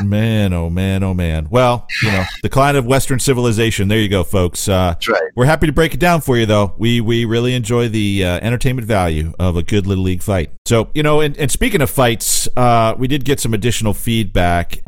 [0.03, 1.47] Man, oh man, oh man.
[1.49, 3.87] Well, you know, decline of Western civilization.
[3.87, 4.67] There you go, folks.
[4.67, 5.21] Uh, That's right.
[5.35, 6.73] we're happy to break it down for you, though.
[6.77, 10.51] We we really enjoy the uh, entertainment value of a good little league fight.
[10.65, 14.79] So, you know, and, and speaking of fights, uh, we did get some additional feedback.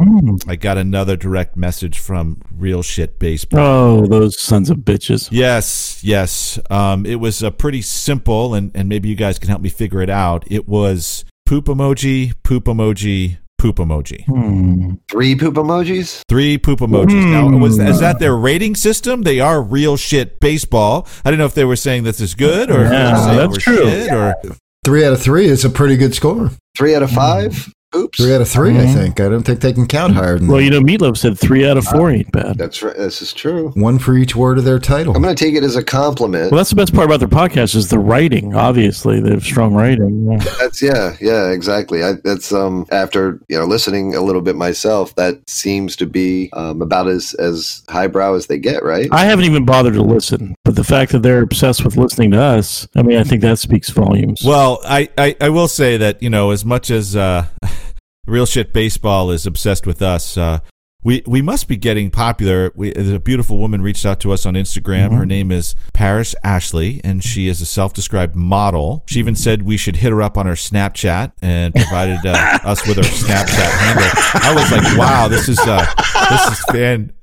[0.47, 3.59] I got another direct message from Real Shit Baseball.
[3.59, 5.29] Oh, those sons of bitches.
[5.31, 6.57] Yes, yes.
[6.69, 10.01] Um, it was a pretty simple, and, and maybe you guys can help me figure
[10.01, 10.45] it out.
[10.49, 14.25] It was poop emoji, poop emoji, poop emoji.
[14.25, 14.95] Hmm.
[15.09, 16.21] Three poop emojis.
[16.29, 17.31] Three poop emojis.
[17.31, 19.23] Now, was is that their rating system?
[19.23, 21.07] They are real shit baseball.
[21.23, 23.57] I don't know if they were saying this is good or if Yeah, that's we're
[23.59, 23.89] true.
[23.89, 24.35] shit or
[24.83, 26.51] Three out of three is a pretty good score.
[26.77, 27.71] Three out of five.
[27.95, 28.17] Oops.
[28.17, 29.19] Three out of 3 I think.
[29.19, 30.61] I don't think they can count higher than Well, that.
[30.61, 32.57] Well, you know, Meatloaf said three out of four ain't bad.
[32.57, 32.95] That's right.
[32.95, 33.69] This is true.
[33.75, 35.15] One for each word of their title.
[35.15, 36.51] I'm going to take it as a compliment.
[36.51, 38.55] Well, that's the best part about their podcast is the writing.
[38.55, 40.31] Obviously, they have strong writing.
[40.31, 40.37] Yeah.
[40.59, 42.03] That's yeah, yeah, exactly.
[42.03, 45.15] I, that's um after you know listening a little bit myself.
[45.15, 49.07] That seems to be um, about as as highbrow as they get, right?
[49.11, 52.41] I haven't even bothered to listen, but the fact that they're obsessed with listening to
[52.41, 54.41] us, I mean, I think that speaks volumes.
[54.43, 57.45] Well, I, I, I will say that, you know, as much as uh,
[58.25, 60.59] Real Shit Baseball is obsessed with us, uh,
[61.05, 62.71] we, we must be getting popular.
[62.73, 65.15] We, a beautiful woman reached out to us on Instagram.
[65.15, 69.03] Her name is Paris Ashley, and she is a self described model.
[69.07, 72.87] She even said we should hit her up on her Snapchat and provided uh, us
[72.87, 74.09] with her Snapchat handle.
[74.33, 75.85] I was like, wow, this is, uh,
[76.31, 77.13] this is fan.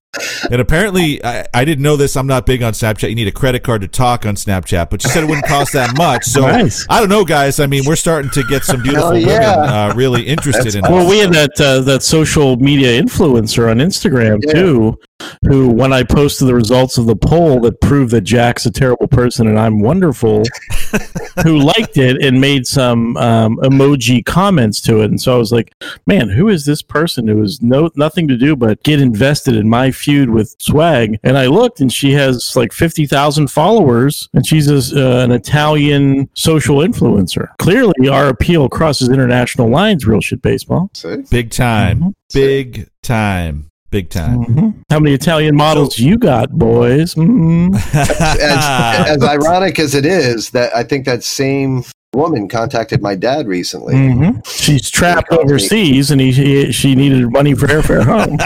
[0.50, 2.16] And apparently, I, I didn't know this.
[2.16, 3.08] I'm not big on Snapchat.
[3.08, 5.72] You need a credit card to talk on Snapchat, but she said it wouldn't cost
[5.72, 6.24] that much.
[6.24, 6.86] So Nice.
[6.90, 7.58] I don't know, guys.
[7.60, 9.56] I mean, we're starting to get some beautiful yeah.
[9.56, 11.10] women uh, really interested in Well, us.
[11.10, 14.52] we had that uh, that social media influencer on Instagram Yeah.
[14.52, 14.98] too,
[15.46, 19.08] who when I posted the results of the poll that proved that Jack's a terrible
[19.08, 20.44] person and I'm wonderful,
[21.44, 25.52] who liked it and made some um, emoji comments to it, and so I was
[25.52, 25.74] like,
[26.06, 29.68] man, who is this person who has no nothing to do but get invested in
[29.68, 31.18] my feud with Swag?
[31.22, 35.32] And I looked, and she has like fifty thousand followers, and she's a, uh, an
[35.32, 37.48] Italian social influencer.
[37.58, 40.06] Clearly, our appeal crosses international lines.
[40.06, 40.90] Real shit baseball.
[40.94, 41.22] See?
[41.30, 42.14] Big time.
[42.32, 43.71] Big time.
[43.92, 44.44] Big time.
[44.46, 44.74] Mhm.
[44.88, 47.14] How many Italian models you got, boys?
[47.14, 47.74] Mhm.
[47.94, 53.46] As, as ironic as it is, that I think that same woman contacted my dad
[53.46, 53.94] recently.
[53.94, 54.46] Mhm.
[54.48, 58.38] She's trapped overseas, and he, he she needed money for airfare home.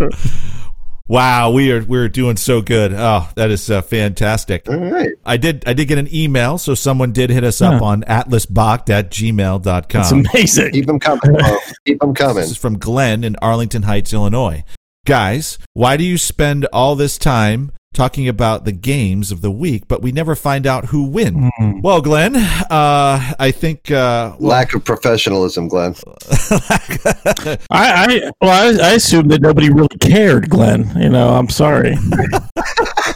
[1.08, 2.92] Wow, we are we're doing so good.
[2.92, 4.68] Oh, that is uh, fantastic.
[4.68, 5.08] All right.
[5.24, 7.86] I did I did get an email, so someone did hit us up Yeah.
[7.86, 10.00] on atlasbocht at gmail.com.
[10.00, 10.72] It's amazing.
[10.72, 11.20] Keep them coming.
[11.32, 11.58] Bo.
[11.86, 12.36] Keep them coming.
[12.36, 14.64] This is from Glenn in Arlington Heights, Illinois.
[15.06, 19.88] Guys, why do you spend all this time talking about the games of the week,
[19.88, 21.50] but we never find out who win?
[21.56, 21.80] Hmm.
[21.80, 25.94] Well, Glenn, uh, I think uh, well, Lack of professionalism, Glenn.
[26.30, 30.92] I, I well, I, I assumed that nobody really cared, Glenn.
[30.96, 31.94] You know, I'm sorry.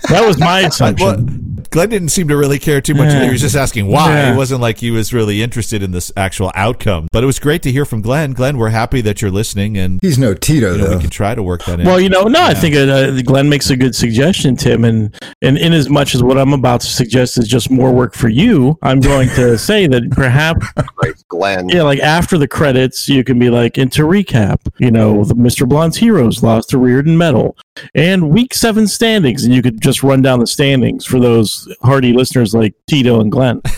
[0.08, 1.42] that was my well, assumption.
[1.72, 3.12] Glenn didn't seem to really care too much.
[3.12, 3.24] Yeah.
[3.24, 4.12] He was just asking why.
[4.12, 4.34] Yeah.
[4.34, 7.08] It wasn't like he was really interested in this actual outcome.
[7.10, 8.34] But it was great to hear from Glenn.
[8.34, 11.34] Glenn, we're happy that you're listening, and He's no Tito, you know, we can try
[11.34, 11.86] to work that in.
[11.86, 15.58] Well, you know, no, I think uh, Glenn makes a good suggestion, Tim, and and
[15.58, 18.78] in as much as what I'm about to suggest is just more work for you,
[18.82, 20.64] I'm going to say that perhaps
[21.02, 21.68] Right, Glenn.
[21.68, 25.34] Yeah, like after the credits, you can be like, and to recap, you know, the
[25.34, 25.68] Mr.
[25.68, 27.56] Blonde's Heroes lost to Rearden Metal
[27.94, 29.44] and week seven standings.
[29.44, 33.32] And you could just run down the standings for those hardy listeners like Tito and
[33.32, 33.60] Glenn.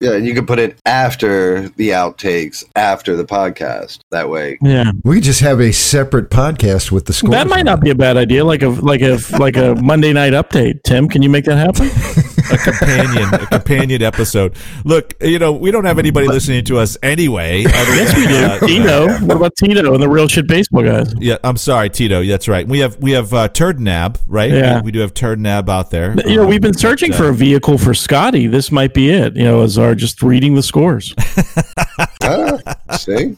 [0.00, 4.00] Yeah, and you can put it after the outtakes, after the podcast.
[4.10, 4.92] That way, Yeah.
[5.04, 7.32] We just have a separate podcast with the scores.
[7.32, 8.44] That might not be a bad idea.
[8.44, 10.82] Like a, like a, like a Monday night update.
[10.84, 11.86] Tim, can you make that happen?
[12.52, 14.56] a companion, a companion episode.
[14.84, 17.62] Look, you know, we don't have anybody listening to us anyway.
[17.62, 18.66] yes, we do.
[18.66, 19.06] Tito.
[19.26, 21.12] What about Tito and the real shit baseball guys?
[21.18, 22.24] Yeah, I'm sorry, Tito.
[22.24, 22.66] That's right.
[22.66, 24.50] We have we have uh, Turdnab, right?
[24.50, 24.76] Yeah.
[24.76, 26.14] We, we do have Turdnab out there.
[26.26, 28.46] You know, we've been searching but, for uh, a vehicle for Scotty.
[28.46, 29.36] This might be it.
[29.36, 31.14] You know, as our just reading the scores.
[32.22, 32.58] ah,
[32.96, 33.34] see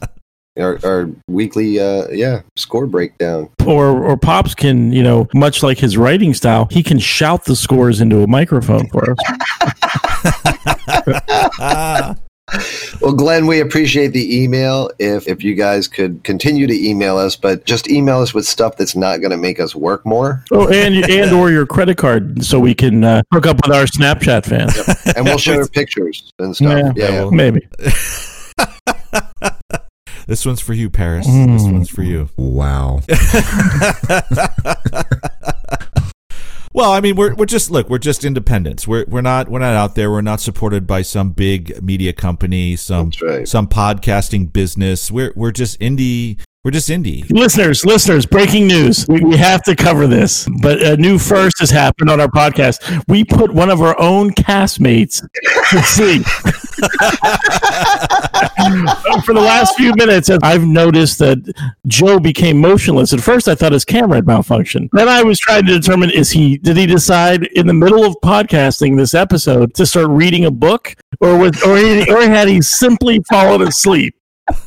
[0.59, 3.49] our, our weekly, uh, yeah, score breakdown.
[3.65, 7.55] or or pops can you know much like his writing style he can shout the
[7.55, 9.17] scores into a microphone for us
[13.01, 14.89] Well, Glenn, we appreciate the email.
[14.97, 18.75] If if you guys could continue to email us, but just email us with stuff
[18.75, 22.43] that's not going to make us work more, oh and and or your credit card
[22.43, 24.75] so we can uh, hook up with our snapchat fans
[25.15, 26.69] and we'll share pictures and stuff.
[26.71, 26.91] Yeah.
[26.95, 27.21] Yeah, yeah.
[27.21, 27.67] well- maybe
[30.29, 31.25] this one's for you, Paris.
[31.25, 31.73] This Mm.
[31.73, 32.29] one's for you.
[32.37, 33.01] Wow.
[36.71, 38.87] Well, I mean, we're we're just look, we're just independents.
[38.87, 40.11] We're we're not we're not out there.
[40.11, 43.47] We're not supported by some big media company, some right.
[43.47, 45.09] some podcasting business.
[45.11, 46.39] We're we're just indie.
[46.69, 47.27] We're just indie.
[47.31, 49.03] Listeners, listeners, breaking news.
[49.09, 50.47] We, we have to cover this.
[50.61, 53.03] But a new first has happened on our podcast.
[53.07, 55.27] We put one of our own castmates
[55.71, 56.25] to sleep.
[59.25, 61.39] For the last few minutes, I've noticed that
[61.87, 63.13] Joe became motionless.
[63.13, 64.89] At first, I thought his camera had malfunctioned.
[64.91, 68.15] Then I was trying to determine is he did he decide in the middle of
[68.23, 72.61] podcasting this episode to start reading a book, or was or, he, or had he
[72.61, 74.13] simply fallen asleep?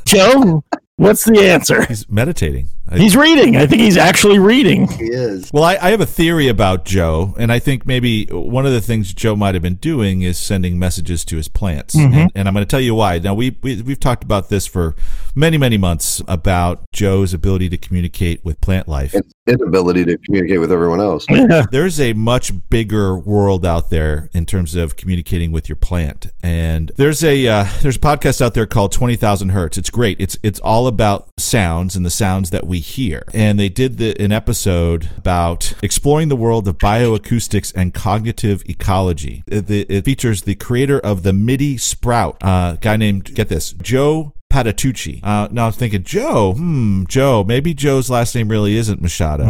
[0.05, 0.65] Joe,
[0.97, 1.85] what's the answer?
[1.87, 2.69] He's meditating.
[2.89, 3.57] I- He's reading.
[3.57, 4.89] I think he's actually reading.
[4.89, 5.51] He is.
[5.53, 8.81] Well, I, I have a theory about Joe, and I think maybe one of the
[8.81, 12.15] things Joe might have been doing is sending messages to his plants, mm-hmm.
[12.15, 13.19] and, and I'm going to tell you why.
[13.19, 14.95] Now, we, we we've talked about this for
[15.35, 19.15] many many months about Joe's ability to communicate with plant life.
[19.15, 21.27] It's inability to communicate with everyone else.
[21.71, 26.93] There's a much bigger world out there in terms of communicating with your plant, and
[26.97, 29.79] there's a uh, there's a podcast out there called Twenty Thousand Hertz.
[29.79, 30.21] It's great.
[30.21, 33.25] It's it's all about sounds and the sounds that we hear.
[33.35, 39.43] And they did the, an episode about exploring the world of bioacoustics and cognitive ecology.
[39.47, 43.73] It, it features the creator of the MIDI Sprout, uh, a guy named get this
[43.73, 44.35] Joe.
[44.53, 45.21] Patitucci.
[45.23, 47.43] Uh, now I'm thinking, Joe, hmm, Joe.
[47.43, 49.45] Maybe Joe's last name really isn't Machado.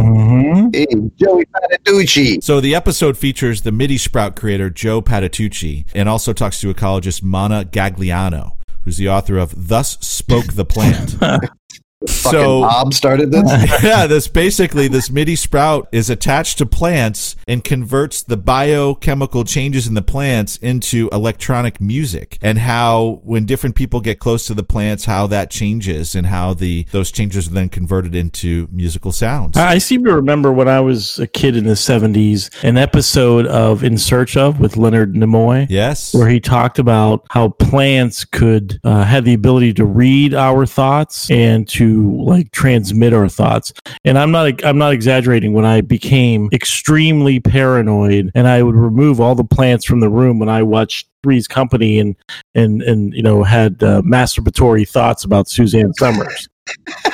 [0.73, 0.87] Hey,
[1.17, 2.43] Joey Patitucci.
[2.43, 7.23] So the episode features the MIDI Sprout creator Joe Patitucci and also talks to ecologist
[7.23, 8.53] Mana Gagliano,
[8.85, 11.17] who's the author of Thus Spoke the Plant.
[12.09, 13.83] Fucking so Bob started this.
[13.83, 19.87] yeah, this basically this MIDI sprout is attached to plants and converts the biochemical changes
[19.87, 24.63] in the plants into electronic music and how when different people get close to the
[24.63, 29.57] plants how that changes and how the those changes are then converted into musical sounds.
[29.57, 33.85] I seem to remember when I was a kid in the 70s, an episode of
[33.85, 35.67] In Search of with Leonard Nimoy.
[35.69, 36.15] yes.
[36.15, 41.31] Where he talked about how plants could uh, have the ability to read our thoughts
[41.31, 43.73] and to like transmit our thoughts.
[44.05, 45.53] And I'm not I'm not exaggerating.
[45.53, 50.39] When I became extremely paranoid, and I would remove all the plants from the room
[50.39, 52.17] when I watched Three's Company and
[52.55, 56.49] and and you know had uh, masturbatory thoughts about Suzanne Somers.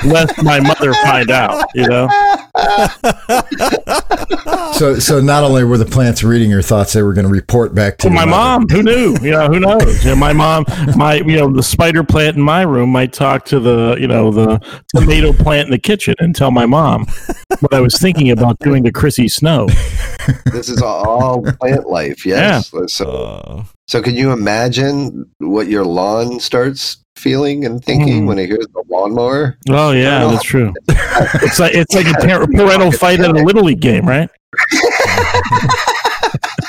[0.05, 2.07] Lest my mother find out, you know.
[4.73, 7.75] So, so not only were the plants reading your thoughts, they were going to report
[7.75, 8.59] back to Well, my mother.
[8.61, 9.17] mom, who knew?
[9.21, 10.03] You know, who knows?
[10.05, 10.63] You know, my mom,
[10.95, 14.31] my you know, the spider plant in my room might talk to the you know
[14.31, 14.59] the
[14.95, 17.07] tomato plant in the kitchen and tell my mom
[17.59, 19.67] what I was thinking about doing to Chrissy Snow.
[20.53, 22.25] this is all plant life.
[22.25, 22.71] Yes.
[22.87, 28.27] So, Uh, so can you imagine what your lawn starts feeling and thinking Mm.
[28.27, 29.57] when it hears the lawnmower?
[29.69, 30.73] Oh yeah, that's true.
[31.41, 34.29] It's like it's like a par- parental fight at a little league game, right?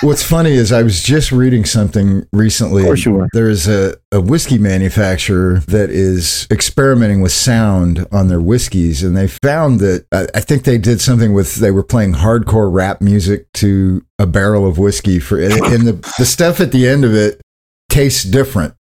[0.02, 2.82] What's funny is I was just reading something recently.
[2.82, 3.28] Of course you were.
[3.34, 9.14] There is a, a whiskey manufacturer that is experimenting with sound on their whiskeys, and
[9.14, 13.02] they found that I, I think they did something with they were playing hardcore rap
[13.02, 15.52] music to a barrel of whiskey for, and
[15.86, 17.40] the the stuff at the end of it
[17.90, 18.72] tastes different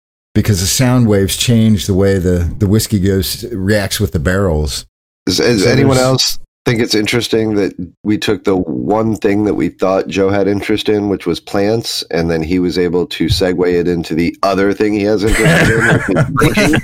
[0.42, 4.86] because the sound waves change the way the the whiskey goes reacts with the barrels.
[5.26, 7.74] Does, does So anyone else think it's interesting that
[8.04, 12.02] we took the one thing that we thought Joe had interest in, which was plants,
[12.10, 15.70] and then he was able to segue it into the other thing he has interest
[15.70, 16.16] in?
[16.34, 16.80] which is baking?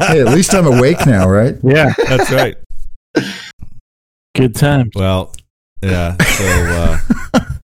[0.00, 1.56] Hey, at least I'm awake now, right?
[1.62, 2.56] Yeah, that's right.
[4.34, 4.90] good times.
[4.94, 5.32] Well,
[5.82, 6.16] yeah.
[6.22, 7.00] So
[7.34, 7.40] uh,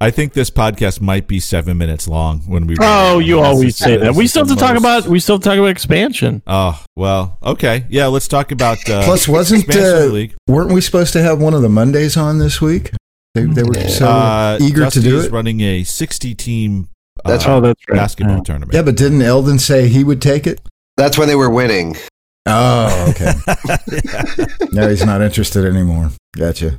[0.00, 2.76] I think this podcast might be seven minutes long when we.
[2.80, 4.14] Oh, you This always is- say that.
[4.14, 6.42] We still have to talk most- about we still talk about expansion.
[6.46, 8.06] Oh well, okay, yeah.
[8.06, 8.78] Let's talk about.
[8.90, 10.34] Uh, Plus, wasn't expansion uh, the league.
[10.48, 12.90] weren't we supposed to have one of the Mondays on this week?
[13.34, 15.32] They, they were so Uh, eager Dusty to do is it.
[15.32, 16.88] running a sixty-team.
[17.24, 17.96] Uh, That's Oh, that's right.
[17.96, 18.42] basketball Yeah.
[18.42, 18.74] tournament.
[18.74, 20.60] Yeah, but didn't Eldon say he would take it?
[20.96, 21.96] That's when they were winning.
[22.46, 23.32] Oh, okay.
[24.72, 26.10] no, he's not interested anymore.
[26.36, 26.76] Gotcha.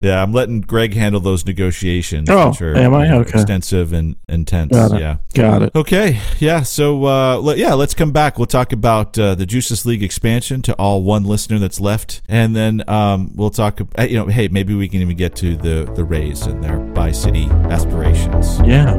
[0.00, 2.30] Yeah, I'm letting Greg handle those negotiations.
[2.30, 3.10] Oh, which are, am I?
[3.12, 3.30] Okay.
[3.30, 4.70] Extensive and intense.
[4.70, 5.00] Got.
[5.00, 5.16] Yeah.
[5.34, 5.74] Got it.
[5.74, 6.20] Okay.
[6.38, 6.62] Yeah.
[6.62, 8.38] So, uh, let, yeah, let's come back.
[8.38, 12.54] We'll talk about uh, the Juices League expansion to all one listener that's left, and
[12.54, 13.80] then um, we'll talk.
[13.98, 16.78] uh, You know, hey, maybe we can even get to the the Rays and their
[16.78, 18.60] bi city aspirations.
[18.60, 18.94] Yeah.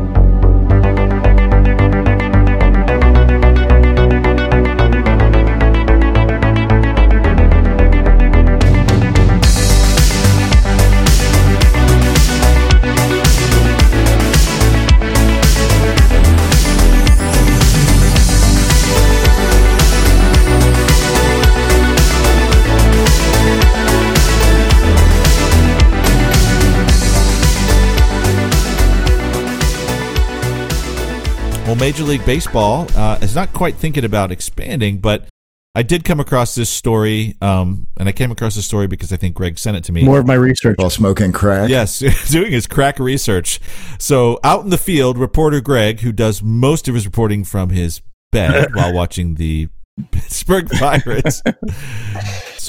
[31.69, 35.29] Well, Major League Baseball uh, is not quite thinking about expanding, but
[35.75, 39.17] I did come across this story, um, and I came across this story because I
[39.17, 40.03] think Greg sent it to me.
[40.03, 40.79] More of my research.
[40.79, 41.69] While smoking crack.
[41.69, 41.99] Yes,
[42.31, 43.59] doing his crack research.
[43.99, 48.01] So out in the field, reporter Greg, who does most of his reporting from his
[48.31, 49.69] bed while watching the
[50.11, 51.43] Pittsburgh Pirates.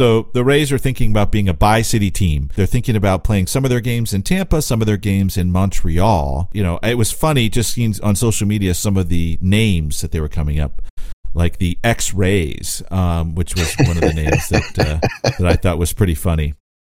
[0.00, 2.48] So the Rays are thinking about being a bi-city team.
[2.56, 5.52] They're thinking about playing some of their games in Tampa, some of their games in
[5.52, 6.48] Montreal.
[6.54, 10.10] You know, it was funny just seeing on social media some of the names that
[10.10, 10.80] they were coming up
[11.34, 15.56] like the X Rays, um, which was one of the names that uh, that I
[15.56, 16.54] thought was pretty funny.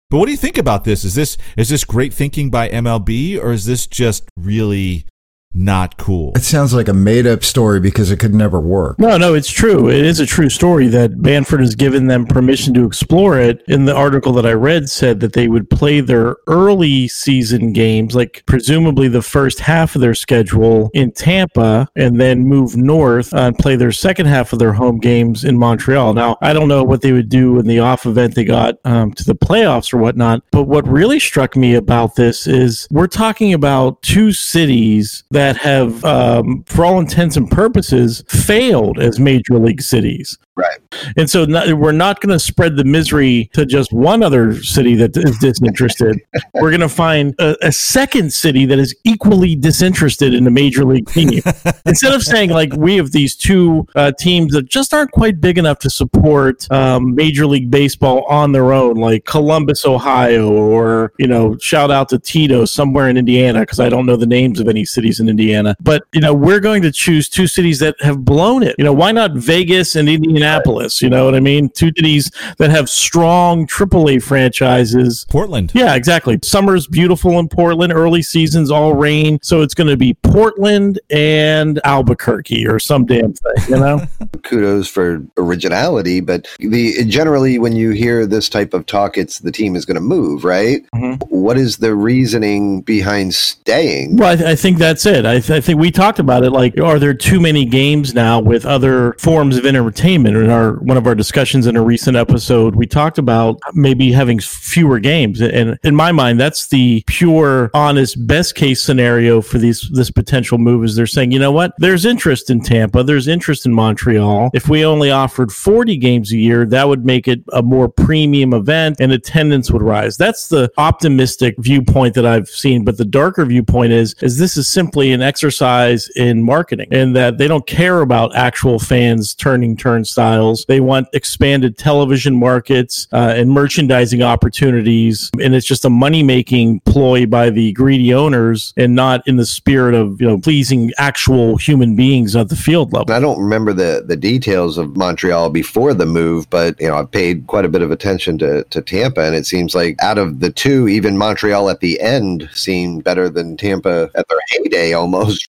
[0.09, 1.03] But what do you think about this?
[1.03, 5.05] Is this is this great thinking by MLB, or is this just really
[5.53, 6.33] not cool.
[6.35, 8.97] It sounds like a made up story because it could never work.
[8.97, 9.89] No, no, it's true.
[9.89, 13.61] It is a true story that Manfred has given them permission to explore it.
[13.67, 18.15] In the article that I read, said that they would play their early season games,
[18.15, 23.57] like presumably the first half of their schedule in Tampa, and then move north and
[23.57, 26.13] play their second half of their home games in Montreal.
[26.13, 29.13] Now, I don't know what they would do in the off event they got um,
[29.13, 33.53] to the playoffs or whatnot, but what really struck me about this is we're talking
[33.53, 39.59] about two cities that that have, um, for all intents and purposes, failed as major
[39.59, 40.37] league cities.
[40.55, 40.77] Right.
[41.17, 44.93] And so not, we're not going to spread the misery to just one other city
[44.95, 46.21] that is disinterested.
[46.53, 50.85] we're going to find a, a, second city that is equally disinterested in the major
[50.85, 51.41] league team.
[51.87, 55.57] Instead of saying, like, we have these two uh, teams that just aren't quite big
[55.57, 61.25] enough to support um, Major League Baseball on their own, like Columbus, Ohio, or, you
[61.25, 64.67] know, shout out to Tito somewhere in Indiana, because I don't know the names of
[64.67, 65.75] any cities in Indiana.
[65.79, 68.75] But, you know, we're going to choose two cities that have blown it.
[68.77, 70.42] You know, why not Vegas and Indiana?
[70.43, 71.01] Indianapolis.
[71.01, 71.69] You know what I mean?
[71.69, 75.25] Two cities that have strong AAA franchises.
[75.29, 75.71] Portland.
[75.73, 76.39] Yeah, exactly.
[76.43, 77.93] Summer's beautiful in Portland.
[77.93, 83.33] Early seasons all rain, so it's going to be Portland and Albuquerque or some damn
[83.33, 83.53] thing.
[83.69, 84.01] You know.
[84.43, 89.51] Kudos for originality, but the generally when you hear this type of talk, it's the
[89.51, 90.85] team is going to move, right?
[90.93, 91.23] Mm-hmm.
[91.29, 94.17] What is the reasoning behind staying?
[94.17, 95.25] Well, I, th- I think that's it.
[95.25, 96.51] I, th- I think we talked about it.
[96.51, 100.32] Like, are there too many games now with other forms of entertainment?
[100.35, 104.39] In our one of our discussions in a recent episode, we talked about maybe having
[104.39, 105.41] fewer games.
[105.41, 110.57] And in my mind, that's the pure, honest, best case scenario for these this potential
[110.57, 110.83] move.
[110.83, 111.73] Is they're saying, you know what?
[111.77, 113.03] There's interest in Tampa.
[113.03, 114.51] There's interest in Montreal.
[114.53, 118.53] If we only offered 40 games a year, that would make it a more premium
[118.53, 120.17] event, and attendance would rise.
[120.17, 122.83] That's the optimistic viewpoint that I've seen.
[122.83, 127.37] But the darker viewpoint is is this is simply an exercise in marketing, and that
[127.37, 130.22] they don't care about actual fans turning turnstiles
[130.67, 135.29] They want expanded television markets uh, and merchandising opportunities.
[135.41, 139.45] And it's just a money making ploy by the greedy owners and not in the
[139.45, 143.13] spirit of, you know, pleasing actual human beings at the field level.
[143.13, 147.11] I don't remember the, the details of Montreal before the move, but, you know, I've
[147.11, 149.21] paid quite a bit of attention to, to Tampa.
[149.21, 153.29] And it seems like out of the two, even Montreal at the end seemed better
[153.29, 155.47] than Tampa at their heyday almost.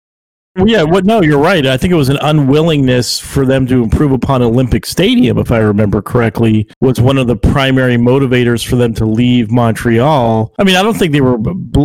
[0.57, 1.05] Yeah, what?
[1.05, 1.65] No, you're right.
[1.67, 5.59] I think it was an unwillingness for them to improve upon Olympic Stadium, if I
[5.59, 10.53] remember correctly, was one of the primary motivators for them to leave Montreal.
[10.59, 11.39] I mean, I don't think they were,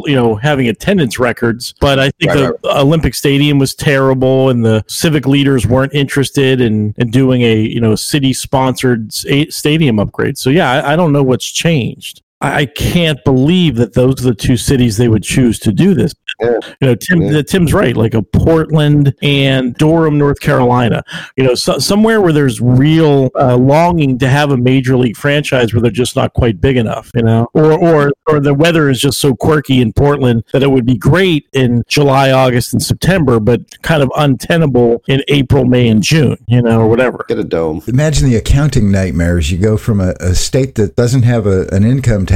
[0.08, 2.78] you know, having attendance records, but I think right, the right.
[2.78, 7.80] Olympic Stadium was terrible, and the civic leaders weren't interested in, in doing a, you
[7.80, 10.38] know, city-sponsored stadium upgrade.
[10.38, 12.24] So yeah, I, I don't know what's changed.
[12.44, 16.14] I can't believe that those are the two cities they would choose to do this.
[16.42, 16.60] Yeah.
[16.82, 17.42] You know, Tim, yeah.
[17.42, 17.96] Tim's right.
[17.96, 21.04] Like a Portland and Durham, North Carolina.
[21.38, 25.74] You know, so, somewhere where there's real uh, longing to have a major league franchise
[25.74, 27.12] where they're just not quite big enough.
[27.16, 30.72] You know, or or or the weather is just so quirky in Portland that it
[30.72, 35.88] would be great in July, August, and September, but kind of untenable in April, May,
[35.88, 36.38] and June.
[36.50, 37.24] You know, or whatever.
[37.30, 37.82] Get a dome.
[37.88, 39.50] Imagine the accounting nightmares.
[39.50, 42.33] You go from a, a state that doesn't have a, an income tax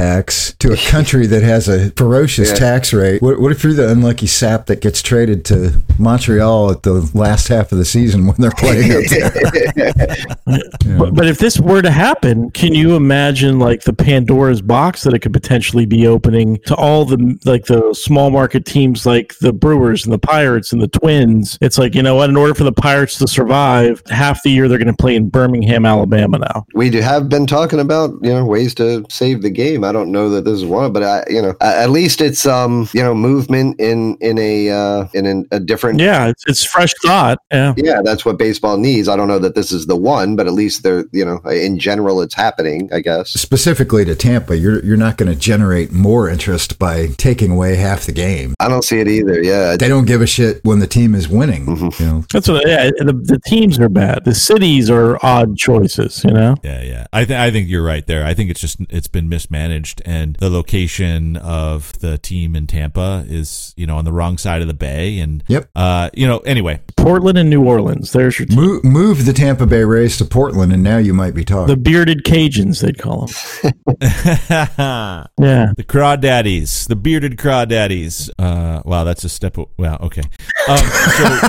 [0.59, 2.55] to a country that has a ferocious yeah.
[2.55, 3.21] tax rate.
[3.21, 7.47] What, what, if you're the unlucky sap that gets traded to Montreal at the last
[7.47, 9.31] half of the season when they're playing up there?
[9.75, 10.97] yeah.
[10.97, 15.13] but, but, if this were to happen, can you imagine like the Pandora's box that
[15.13, 19.53] it could potentially be opening to all the like the small market teams like the
[19.53, 21.57] Brewers and the Pirates and the Twins?
[21.61, 22.29] It's like you know what?
[22.29, 25.29] In order for the Pirates to survive, half the year they're going to play in
[25.29, 26.65] Birmingham, Alabama now.
[26.73, 29.83] We have been talking about you know ways to save the game team.
[29.87, 32.87] I don't know that this is one, but I, you know, at least it's um,
[32.93, 35.99] you know, movement in in a uh, in an, a different.
[35.99, 37.39] Yeah, it's, it's fresh thought.
[37.51, 39.07] Yeah, yeah, that's what baseball needs.
[39.07, 41.79] I don't know that this is the one, but at least they're you know, in
[41.79, 42.89] general, it's happening.
[42.91, 47.51] I guess specifically to Tampa, you're you're not going to generate more interest by taking
[47.51, 48.55] away half the game.
[48.59, 49.41] I don't see it either.
[49.41, 51.65] Yeah, they don't give a shit when the team is winning.
[51.65, 52.03] Mm-hmm.
[52.03, 52.67] You know, that's what.
[52.67, 54.25] Yeah, the, the teams are bad.
[54.25, 56.23] The cities are odd choices.
[56.23, 56.55] You know.
[56.63, 57.07] Yeah, yeah.
[57.13, 58.25] I think I think you're right there.
[58.25, 63.25] I think it's just it's been mismanaged, and the location of the team in Tampa
[63.27, 65.69] is you know on the wrong side of the bay, and yep.
[65.75, 68.11] Uh, you know, anyway, Portland and New Orleans.
[68.11, 68.57] There's your team.
[68.57, 71.67] move, move the Tampa Bay Rays to Portland, and now you might be talking.
[71.67, 73.73] The bearded Cajuns, they'd call them.
[75.39, 78.29] yeah, the crawdaddies, the bearded crawdaddies.
[78.37, 79.57] Uh, wow, that's a step.
[79.77, 80.23] Wow, okay.
[80.67, 81.39] Um, so,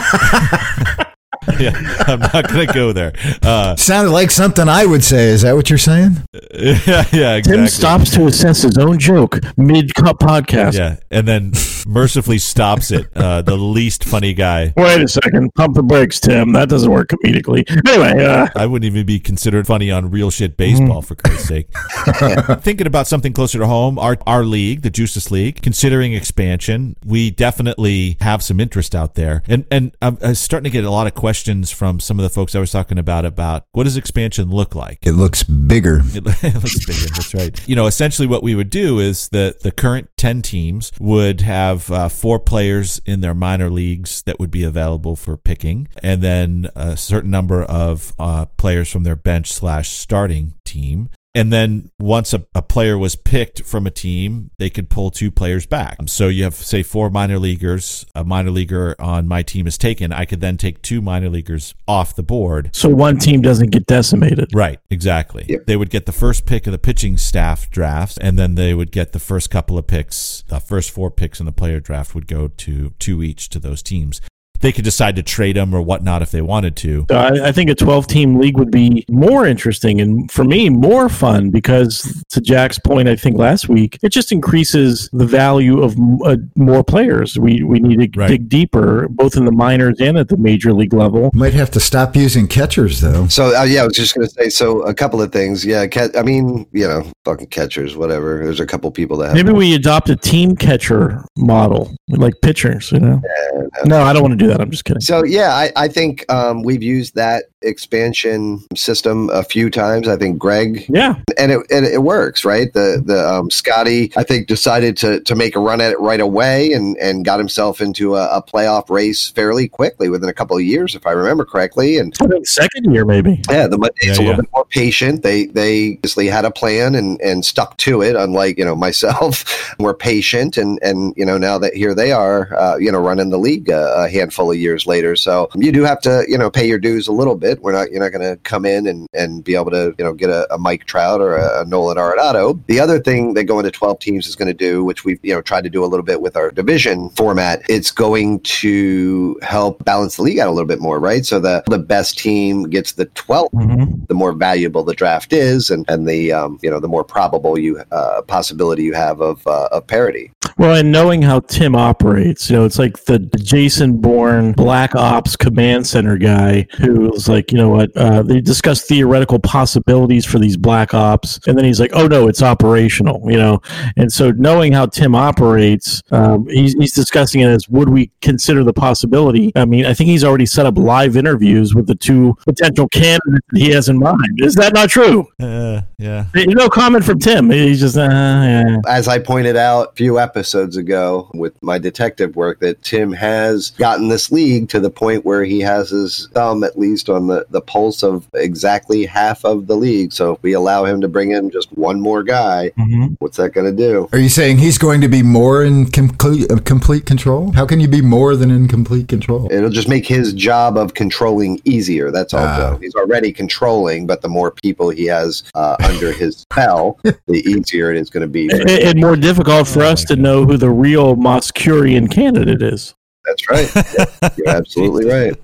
[1.61, 1.73] yeah,
[2.07, 3.13] I'm not going to go there.
[3.43, 5.29] Uh, Sounded like something I would say.
[5.29, 6.17] Is that what you're saying?
[6.59, 7.57] Yeah, yeah, exactly.
[7.57, 10.75] Tim stops to assess his own joke mid podcast.
[10.75, 11.53] Yeah, and then
[11.87, 13.07] mercifully stops it.
[13.15, 14.73] Uh, the least funny guy.
[14.77, 15.53] Wait a second.
[15.55, 16.53] Pump the brakes, Tim.
[16.53, 17.65] That doesn't work comedically.
[17.87, 21.07] Anyway, uh, I wouldn't even be considered funny on real shit baseball, mm.
[21.07, 21.69] for Christ's sake.
[22.63, 27.31] Thinking about something closer to home, our, our league, the Juices League, considering expansion, we
[27.31, 29.43] definitely have some interest out there.
[29.47, 32.25] And, and I'm, I'm starting to get a lot of questions questions from some of
[32.25, 34.99] the folks I was talking about about what does expansion look like?
[35.03, 36.01] It looks bigger.
[36.03, 37.15] It, it looks bigger.
[37.15, 37.69] That's right.
[37.69, 41.93] You know, essentially what we would do is that the current 10 teams would have
[41.93, 46.71] uh, four players in their minor leagues that would be available for picking, and then
[46.75, 51.09] a certain number of uh, players from their bench slash starting team.
[51.35, 55.31] And then once a, a, player was picked from a team, they could pull two
[55.31, 55.97] players back.
[56.01, 58.07] Um, so you have, say, four minor leaguers.
[58.15, 60.13] A minor leaguer on my team is taken.
[60.13, 62.71] I could then take two minor leaguers off the board.
[62.73, 64.51] So one team doesn't get decimated.
[64.55, 65.45] Right, exactly.
[65.49, 65.67] Yep.
[65.67, 68.91] They would get the first pick of the pitching staff drafts, and then they would
[68.91, 70.43] get the first couple of picks.
[70.49, 73.83] The first four picks in the player draft would go to two each to those
[73.83, 74.21] teams
[74.61, 77.07] they could decide to trade them or whatnot if they wanted to.
[77.11, 81.09] I, I think a 12 team league would be more interesting and for me more
[81.09, 85.97] fun because to Jack's point, I think last week, it just increases the value of
[86.25, 87.39] uh, more players.
[87.39, 88.29] We we need to right.
[88.29, 91.31] dig deeper, both in the minors and at the major league level.
[91.35, 93.27] Might have to stop using catchers though.
[93.29, 94.49] So uh, yeah, I was just going to say.
[94.49, 95.65] So a couple of things.
[95.65, 95.87] Yeah,
[96.17, 98.43] I mean, you know, fucking catchers, whatever.
[98.45, 102.93] There's a couple people that maybe we adopt a team catcher model like pitchers.
[102.93, 104.61] You know, yeah, no, I don't want to do that.
[104.61, 105.01] I'm just kidding.
[105.01, 110.09] So yeah, I, I think um, we've used that expansion system a few times.
[110.09, 112.73] I think Greg, yeah, and it and it works, right?
[112.73, 116.21] The the um, Scotty, I think, decided to to make a run at it right
[116.21, 120.57] away and and got himself into a, a playoff race fairly quickly within a couple
[120.57, 121.99] of years, if I remember correctly.
[121.99, 123.43] And I think second year maybe.
[123.51, 124.37] Yeah, the Mondays yeah, a little yeah.
[124.37, 125.23] bit more patient.
[125.23, 128.17] They they obviously had a plan and and stuck to it.
[128.17, 132.55] Unlike you know myself, we're patient and and you know now that here they are,
[132.55, 135.17] uh, you know, running the league a, a handful of years later.
[135.17, 137.61] So you do have to you know pay your dues a little bit it.
[137.63, 140.13] We're not you're not going to come in and, and be able to you know
[140.13, 142.61] get a, a Mike Trout or a, a Nolan Arenado.
[142.67, 145.35] The other thing that going to 12 teams is going to do, which we've you
[145.35, 149.85] know tried to do a little bit with our division format, it's going to help
[149.85, 151.25] balance the league out a little bit more, right?
[151.25, 154.05] So the the best team gets the 12th, mm-hmm.
[154.07, 157.59] the more valuable the draft is, and and the um, you know the more probable
[157.59, 160.31] you uh, possibility you have of uh, of parity.
[160.57, 165.37] Well, and knowing how Tim operates, you know, it's like the Jason Bourne Black Ops
[165.37, 170.57] Command Center guy who's like, you know what, uh, they discuss theoretical possibilities for these
[170.57, 173.61] Black Ops, and then he's like, oh no, it's operational, you know.
[173.97, 178.65] And so knowing how Tim operates, um, he's, he's discussing it as would we consider
[178.65, 179.53] the possibility?
[179.57, 183.47] I mean, I think he's already set up live interviews with the two potential candidates
[183.55, 184.39] he has in mind.
[184.39, 185.27] Is that not true?
[185.41, 186.27] Uh, yeah.
[186.35, 187.51] No comment from Tim.
[187.51, 188.77] He's just, uh, yeah.
[188.87, 193.13] As I pointed out a few episodes episodes ago with my detective work that Tim
[193.13, 197.27] has gotten this league to the point where he has his thumb at least on
[197.29, 200.13] the, the pulse of exactly half of the league.
[200.13, 203.15] So if we allow him to bring in just one more guy, mm-hmm.
[203.19, 204.09] what's that going to do?
[204.13, 207.53] Are you saying he's going to be more in complete, uh, complete control?
[207.53, 209.49] How can you be more than in complete control?
[209.51, 212.11] It'll just make his job of controlling easier.
[212.11, 212.45] That's all.
[212.45, 217.43] Uh, he's already controlling, but the more people he has uh, under his spell, the
[217.47, 218.49] easier it is going to be.
[218.51, 222.95] And, and more difficult for us to know know who the real Moskurian candidate is.
[223.29, 223.87] That's right.
[223.99, 225.35] Yeah, you're absolutely right.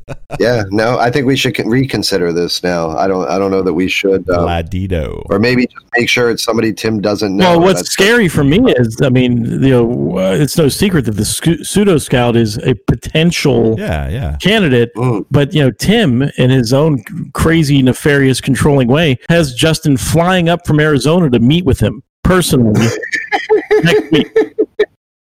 [0.41, 2.91] Yeah, no, I think we should reconsider this now.
[2.91, 4.29] I don't, I don't know that we should.
[4.31, 5.23] Um, Ladido.
[5.31, 7.53] Or maybe just make sure it's somebody Tim doesn't know.
[7.53, 11.05] Well, what's That's scary for me is, I mean, you know, uh, it's no secret
[11.05, 14.37] that the pseudo scout is a potential yeah, yeah.
[14.37, 14.95] candidate.
[14.95, 15.27] Mm.
[15.31, 17.03] But you know, Tim, in his own
[17.35, 22.87] crazy, nefarious, controlling way, has Justin flying up from Arizona to meet with him personally
[23.83, 24.29] next week.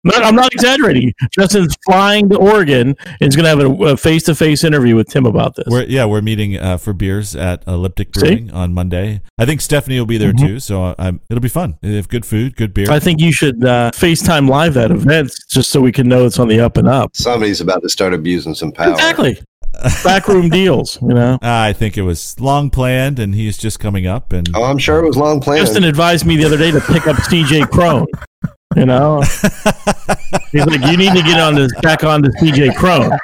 [0.03, 1.13] Not, I'm not exaggerating.
[1.31, 5.09] Justin's flying to Oregon and is going to have a face to face interview with
[5.09, 5.67] Tim about this.
[5.69, 8.21] We're, yeah, we're meeting uh, for beers at Elliptic See?
[8.21, 9.21] Brewing on Monday.
[9.39, 10.39] I think Stephanie will be there Mhm.
[10.47, 11.77] too, so i it'll be fun.
[11.83, 12.91] They have good food, good beer.
[12.91, 16.39] I think you should uh, FaceTime live that event just so we can know it's
[16.39, 17.15] on the up and up.
[17.17, 18.93] Somebody's about to start abusing some power.
[18.93, 19.39] Exactly.
[20.03, 21.39] Backroom deals, you know.
[21.43, 24.33] I think it was long planned, and he's just coming up.
[24.33, 25.61] And Oh, I'm sure it was long planned.
[25.61, 28.07] Justin advised me the other day to pick up CJ Cron.
[28.77, 29.21] You know,
[30.53, 33.19] he's like, you need to get on this back on to CJ Cron.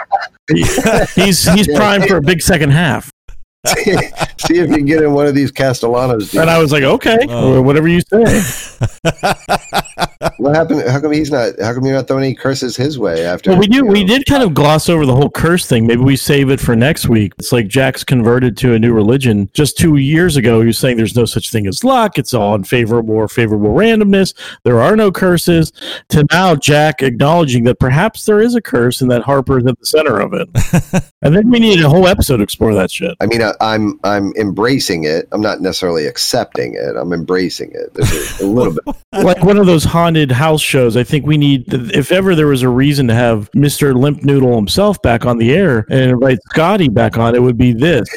[1.16, 3.10] He's he's primed for a big second half.
[4.38, 6.34] See if you can get in one of these Castellanos.
[6.34, 7.54] And I was like, okay, Oh.
[7.54, 8.24] or whatever you say.
[10.38, 10.82] what happened?
[10.88, 11.54] How come he's not?
[11.60, 13.50] How come you're not throwing any curses his way after?
[13.50, 13.78] Well, we do.
[13.78, 14.14] you We know?
[14.18, 15.86] did kind of gloss over the whole curse thing.
[15.86, 17.32] Maybe we save it for next week.
[17.38, 19.48] It's like Jack's converted to a new religion.
[19.54, 22.18] Just two years ago, he was saying there's no such thing as luck.
[22.18, 24.34] It's all unfavorable or favorable randomness.
[24.64, 25.72] There are no curses.
[26.10, 29.78] To now, Jack acknowledging that perhaps there is a curse and that Harper is at
[29.78, 30.48] the center of it.
[31.22, 33.16] I think we need a whole episode to explore that shit.
[33.20, 35.28] I mean, I, I'm I'm embracing it.
[35.32, 36.96] I'm not necessarily accepting it.
[36.96, 37.94] I'm embracing it.
[37.94, 38.96] There's a, a little bit.
[39.24, 40.96] like one of those haunted house shows.
[40.96, 43.94] I think we need, if ever there was a reason to have Mr.
[43.94, 47.72] Limp Noodle himself back on the air and invite Scotty back on, it would be
[47.72, 48.08] this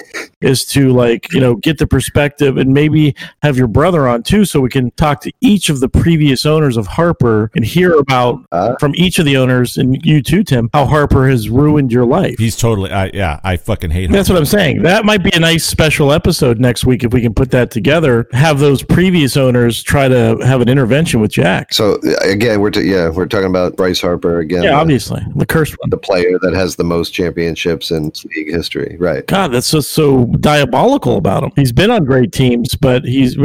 [0.42, 4.46] is to like, you know, get the perspective and maybe have your brother on too,
[4.46, 8.40] so we can talk to each of the previous owners of Harper and hear about
[8.52, 12.06] Uh, from each of the owners and you too, Tim, how Harper has ruined your
[12.06, 12.36] life.
[12.38, 12.92] he's totally.
[12.92, 14.12] I, yeah, I fucking hate him.
[14.12, 14.82] That's what I'm saying.
[14.84, 18.28] That might be a nice special episode next week if we can put that together.
[18.32, 21.74] Have those previous owners try to have an intervention with Jack.
[21.74, 24.64] so again, we're t- yeah, we're talking about Bryce Harper again.
[24.64, 25.22] Yeah, the, obviously.
[25.36, 25.90] The cursed one.
[25.90, 28.98] the player that has the most championships in league history.
[29.00, 29.26] Right.
[29.28, 31.52] God, that's just so diabolical about him.
[31.56, 33.38] He's been on great teams, but he's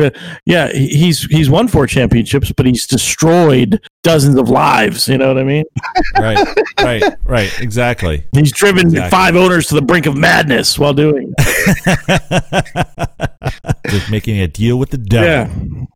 [0.47, 5.09] yeah, he's he's won four championships, but he's destroyed dozens of lives.
[5.09, 5.65] You know what I mean?
[6.19, 6.47] right,
[6.81, 7.61] right, right.
[7.61, 8.25] Exactly.
[8.33, 9.11] He's driven Exactly.
[9.11, 11.33] five owners to the brink of madness while doing.
[13.89, 15.29] Just making a deal with the devil.
[15.29, 15.49] Yeah,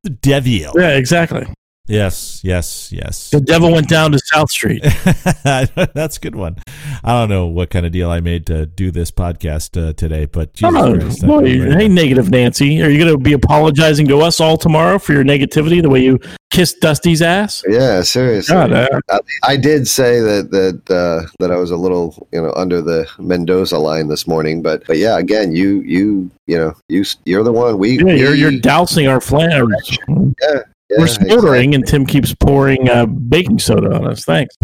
[0.05, 0.73] The devil.
[0.77, 1.47] yeah, exactly.
[1.89, 3.30] Yes, yes, yes.
[3.30, 4.82] The devil went down to South Street.
[5.45, 6.57] That's a good one.
[7.03, 10.26] I don't know what kind of deal I made to do this podcast uh, today,
[10.26, 11.70] but Jesus Oh, Christ, boy, I'm ready.
[11.84, 15.24] hey, negative Nancy, are you going to be apologizing to us all tomorrow for your
[15.24, 16.18] negativity, the way you
[16.51, 17.62] kissed Dusty's ass?
[17.66, 18.53] Yeah, seriously.
[18.55, 22.43] God, uh, I, I did say that that uh, that I was a little you
[22.43, 26.74] know under the Mendoza line this morning, but but yeah, again, you you you know
[26.89, 29.99] you you're the one we yeah, you're we- you're dousing our flames.
[30.09, 30.61] yeah,
[30.97, 34.24] We're smoldering, and Tim keeps pouring uh, baking soda on us.
[34.24, 34.57] Thanks.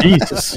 [0.00, 0.56] Jesus.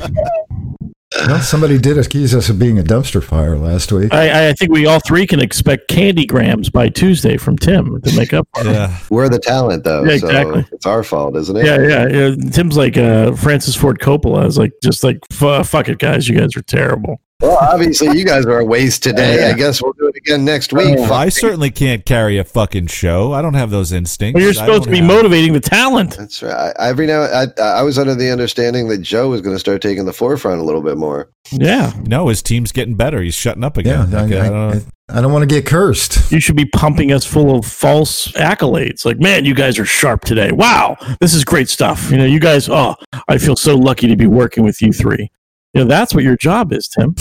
[1.27, 4.11] Well, somebody did accuse us of being a dumpster fire last week.
[4.13, 8.15] I, I think we all three can expect candy grams by Tuesday from Tim to
[8.15, 8.47] make up.
[8.55, 8.71] for it.
[8.71, 8.97] Yeah.
[9.11, 10.03] We're the talent, though.
[10.03, 10.63] Yeah, exactly.
[10.63, 11.65] So it's our fault, isn't it?
[11.65, 12.49] Yeah, yeah, yeah.
[12.51, 14.45] Tim's like uh, Francis Ford Coppola.
[14.47, 16.27] Is like just like "Fu- fuck it, guys.
[16.27, 17.21] You guys are terrible.
[17.43, 19.49] Well, obviously, you guys are a waste today.
[19.49, 20.95] I guess we'll do it again next week.
[20.95, 23.33] Well, I certainly can't carry a fucking show.
[23.33, 24.35] I don't have those instincts.
[24.35, 26.15] Well, you're supposed to be have- motivating the talent.
[26.17, 26.73] That's right.
[26.79, 29.81] I, every now, I, I was under the understanding that Joe was going to start
[29.81, 31.31] taking the forefront a little bit more.
[31.51, 33.21] Yeah, No, his team's getting better.
[33.21, 34.15] He's shutting up Yeah, again.
[34.15, 34.81] I, Okay, I I, don't know.
[35.09, 36.31] I, I don't want to get cursed.
[36.31, 39.03] you should be pumping us full of false accolades.
[39.03, 40.53] Like, man, you guys are sharp today.
[40.53, 42.09] Wow, this is great stuff.
[42.09, 42.69] You know, you guys.
[42.69, 42.95] Oh,
[43.27, 45.29] I feel so lucky to be working with you three.
[45.73, 47.15] You know, that's what your job is, Tim.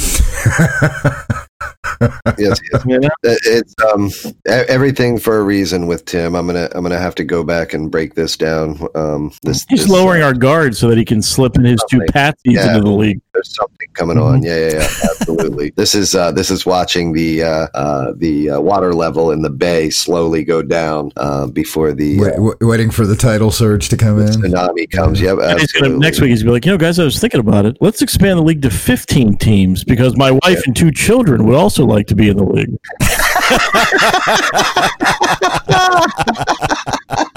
[2.38, 3.10] Yes, yes.
[3.24, 4.10] It's um
[4.46, 6.34] everything for a reason with Tim.
[6.34, 8.78] I'm gonna I'm gonna have to go back and break this down.
[8.94, 11.82] Um, this He's this, lowering uh, our guard so that he can slip in his
[11.88, 12.68] two patsies Yeah.
[12.76, 13.20] into the league.
[13.34, 14.42] there's something coming on.
[14.42, 15.70] Yeah, yeah, yeah, absolutely.
[15.76, 19.50] this is uh, this is watching the uh, uh, the uh, water level in the
[19.50, 23.88] bay slowly go down uh, before the Wait, uh, w- waiting for the tidal surge
[23.90, 24.28] to come in.
[24.28, 25.20] tsunami comes.
[25.20, 25.98] Yep, And gonna, absolutely.
[25.98, 27.76] next week, he's gonna be like, you know, guys, I was thinking about it.
[27.80, 31.84] Let's expand the league to 15 teams because my wife and two children would also
[31.86, 32.76] like to be in the league.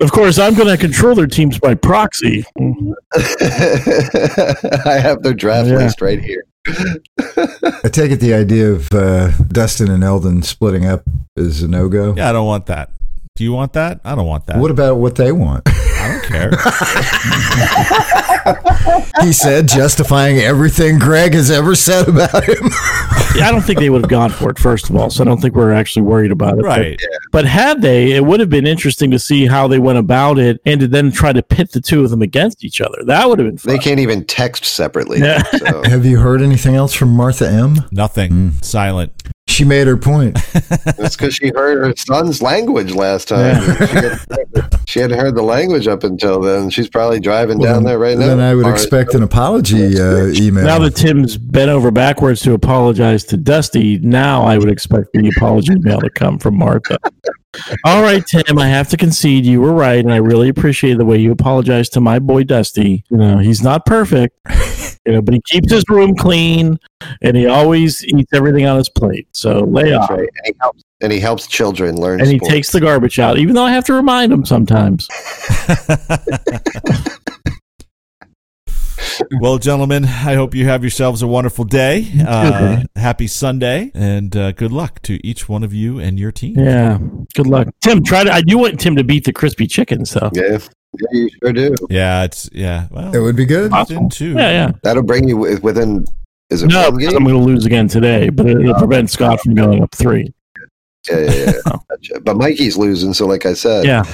[0.00, 2.44] of course, I'm going to control their teams by proxy.
[2.58, 2.94] I
[5.02, 5.76] have their draft Yeah.
[5.76, 6.44] list right here.
[6.68, 11.02] I take it the idea of uh, Dustin and Eldon splitting up
[11.36, 12.14] is a no go.
[12.16, 12.90] Yeah, I don't want that.
[13.36, 14.00] Do you want that?
[14.04, 14.58] I don't want that.
[14.58, 15.62] What about what they want?
[15.66, 16.50] I don't care.
[19.22, 22.68] he said, justifying everything Greg has ever said about him.
[23.40, 25.10] I don't think they would have gone for it, first of all.
[25.10, 26.62] So I don't think we're actually worried about it.
[26.62, 27.00] But- right.
[27.30, 30.60] But had they, it would have been interesting to see how they went about it
[30.64, 32.98] and to then try to pit the two of them against each other.
[33.04, 33.74] That would have been fun.
[33.74, 35.18] They can't even text separately.
[35.20, 35.42] Yeah.
[35.42, 35.82] So.
[35.88, 37.76] Have you heard anything else from Martha M?
[37.92, 38.30] Nothing.
[38.32, 38.48] Hmm.
[38.62, 39.12] Silent.
[39.58, 40.38] She made her point.
[40.68, 43.60] That's because she heard her son's language last time.
[43.60, 46.70] She, had, she hadn't heard the language up until then.
[46.70, 48.28] She's probably driving down there right now.
[48.28, 50.64] Then I would Or- expect an apology uh, email.
[50.64, 55.28] Now that Tim's bent over backwards to apologize to Dusty, now I would expect the
[55.36, 56.98] apology email to come from Martha.
[57.84, 61.04] All right, Tim, I have to concede you were right, and I really appreciate the
[61.04, 63.02] way you apologized to my boy Dusty.
[63.10, 64.38] You know, he's not perfect,
[65.08, 66.78] you know, but he keeps his room clean
[67.22, 69.26] and he always eats everything on his plate.
[69.32, 70.10] So lay off.
[70.10, 70.18] right.
[70.20, 70.82] And he helps.
[71.00, 72.20] And he helps children learn.
[72.20, 75.08] And he takes the garbage out, even though I have to remind him sometimes.
[79.40, 82.08] Well, gentlemen, I hope you have yourselves a wonderful day.
[82.26, 86.58] Uh, happy Sunday, and uh, good luck to each one of you and your team.
[86.58, 86.98] Yeah.
[87.34, 87.68] Good luck.
[87.80, 90.30] Tim, try to I do want Tim to beat the crispy chicken, though.
[90.34, 90.58] Yeah,
[90.94, 91.74] yeah, you sure do.
[91.90, 92.88] Yeah, it's yeah.
[92.90, 93.72] Well, it would be good.
[93.72, 94.32] within two.
[94.32, 94.72] Yeah, yeah.
[94.82, 96.04] That'll bring you within.
[96.50, 97.18] Is it No, one because game?
[97.18, 98.78] I'm going to lose again today, but it'll oh.
[98.78, 100.32] prevent Scott from going up three.
[101.10, 101.52] Yeah, yeah, yeah.
[101.66, 101.78] Oh.
[101.90, 102.20] Gotcha.
[102.20, 104.04] But Mikey's losing, so like I said, Yeah.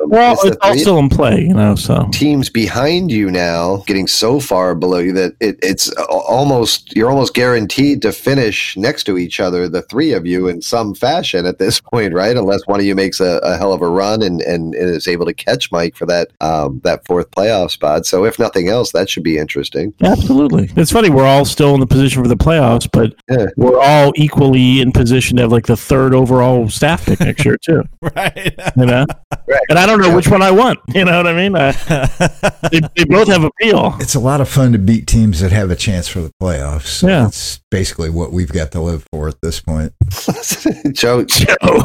[0.00, 1.74] Um, Well, it's the all still in play, you know.
[1.74, 7.10] So teams behind you now getting so far below you that it, it's almost you're
[7.10, 11.46] almost guaranteed to finish next to each other, the three of you, in some fashion
[11.46, 12.36] at this point, right?
[12.36, 15.26] Unless one of you makes a, a hell of a run and, and is able
[15.26, 18.06] to catch Mike for that um, that fourth playoff spot.
[18.06, 19.92] So if nothing else, that should be interesting.
[20.02, 21.10] absolutely, it's funny.
[21.10, 23.46] We're all still in the position for the playoffs, but Yeah.
[23.56, 27.56] we're all equally in position to have like the third overall staff pick next year
[27.58, 27.82] too.
[28.16, 28.54] Right.
[28.76, 29.06] You know,
[29.48, 29.60] Right.
[29.68, 30.78] and I don't know which one I want.
[30.94, 31.56] You know what I mean?
[31.56, 31.72] I,
[32.70, 33.96] they, they both have appeal.
[33.98, 37.06] It's a lot of fun to beat teams that have a chance for the playoffs.
[37.06, 37.26] Yeah.
[37.28, 39.92] It's basically what we've got to live for at this point.
[40.92, 41.84] Joe, Joe.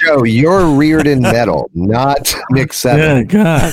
[0.00, 3.28] Joe, you're Rearden Metal, not Nick Seven.
[3.30, 3.70] Yeah,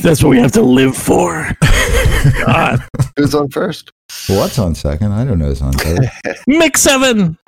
[0.00, 1.50] that's what we have to live for.
[2.46, 2.80] God,
[3.16, 3.92] Who's on first?
[4.28, 5.12] What's on second?
[5.12, 6.10] I don't know who's on third.
[6.46, 7.38] Mix seven.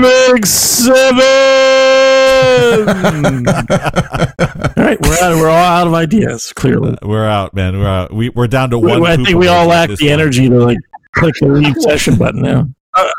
[0.00, 1.18] Mix seven.
[3.48, 3.54] all
[4.76, 5.36] right, we're out.
[5.36, 6.52] We're all out of ideas.
[6.52, 7.78] Clearly, we're out, man.
[7.78, 8.12] We're out.
[8.12, 9.04] We, we're down to one.
[9.06, 10.10] I think we all lack the point.
[10.10, 10.78] energy to like
[11.16, 12.68] click the leave session button now.
[12.94, 13.10] Uh,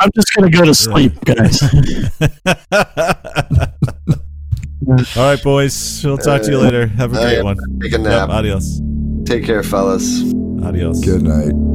[0.00, 1.60] I'm just gonna go to sleep, guys.
[4.88, 6.02] all right, boys.
[6.04, 6.86] We'll talk to you later.
[6.86, 7.42] Have a great yeah.
[7.42, 7.56] one.
[7.80, 8.28] Take a Yep, nap.
[8.30, 8.80] adios.
[9.24, 10.22] Take care, fellas.
[10.62, 11.04] Adios.
[11.04, 11.65] Good night.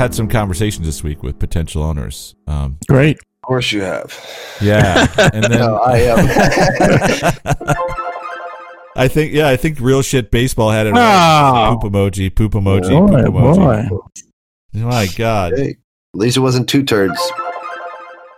[0.00, 2.34] Had some conversations this week with potential owners.
[2.46, 3.18] Um, Great.
[3.18, 4.18] Of course you have.
[4.60, 6.26] Yeah, and then No, I um,
[8.96, 10.94] I think yeah, I think real shit baseball had it.
[10.96, 11.78] Oh.
[11.80, 13.88] Poop emoji, poop emoji, Boy, poop emoji.
[13.90, 13.98] boy.
[14.72, 15.52] My God!
[15.56, 15.76] hey,
[16.14, 17.18] at least it wasn't two turds.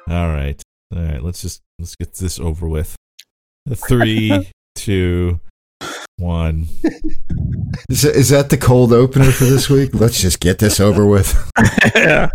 [0.09, 0.61] All right,
[0.95, 1.23] all right.
[1.23, 2.97] Let's just let's get this over with.
[3.73, 5.39] Three, two,
[6.19, 6.67] one.
[7.89, 9.95] Is, is that the cold opener for this week?
[9.95, 11.51] Let's just get this over with.
[11.95, 12.29] yeah.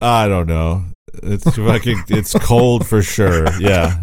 [0.00, 0.84] I don't know.
[1.22, 2.04] It's fucking.
[2.08, 3.46] It's cold for sure.
[3.60, 4.00] Yeah.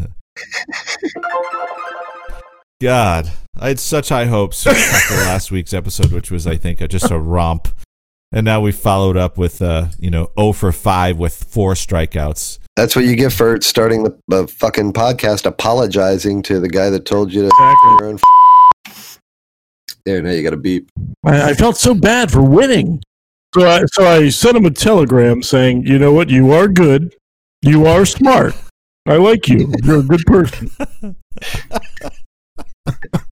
[2.81, 7.09] God, I had such high hopes after last week's episode, which was, I think, just
[7.09, 7.69] a romp,
[8.33, 12.59] and now we followed up with, uh, you know, 0 for five with four strikeouts.
[12.75, 17.05] That's what you get for starting the, the fucking podcast, apologizing to the guy that
[17.05, 17.47] told you to.
[17.47, 17.91] Exactly.
[17.91, 18.21] your own f-
[20.05, 20.89] There, now you got a beep.
[21.25, 23.01] I, I felt so bad for winning.
[23.55, 26.29] So I, so I sent him a telegram saying, you know what?
[26.29, 27.15] You are good.
[27.61, 28.53] You are smart.
[29.07, 29.73] I like you.
[29.83, 30.69] You're a good person.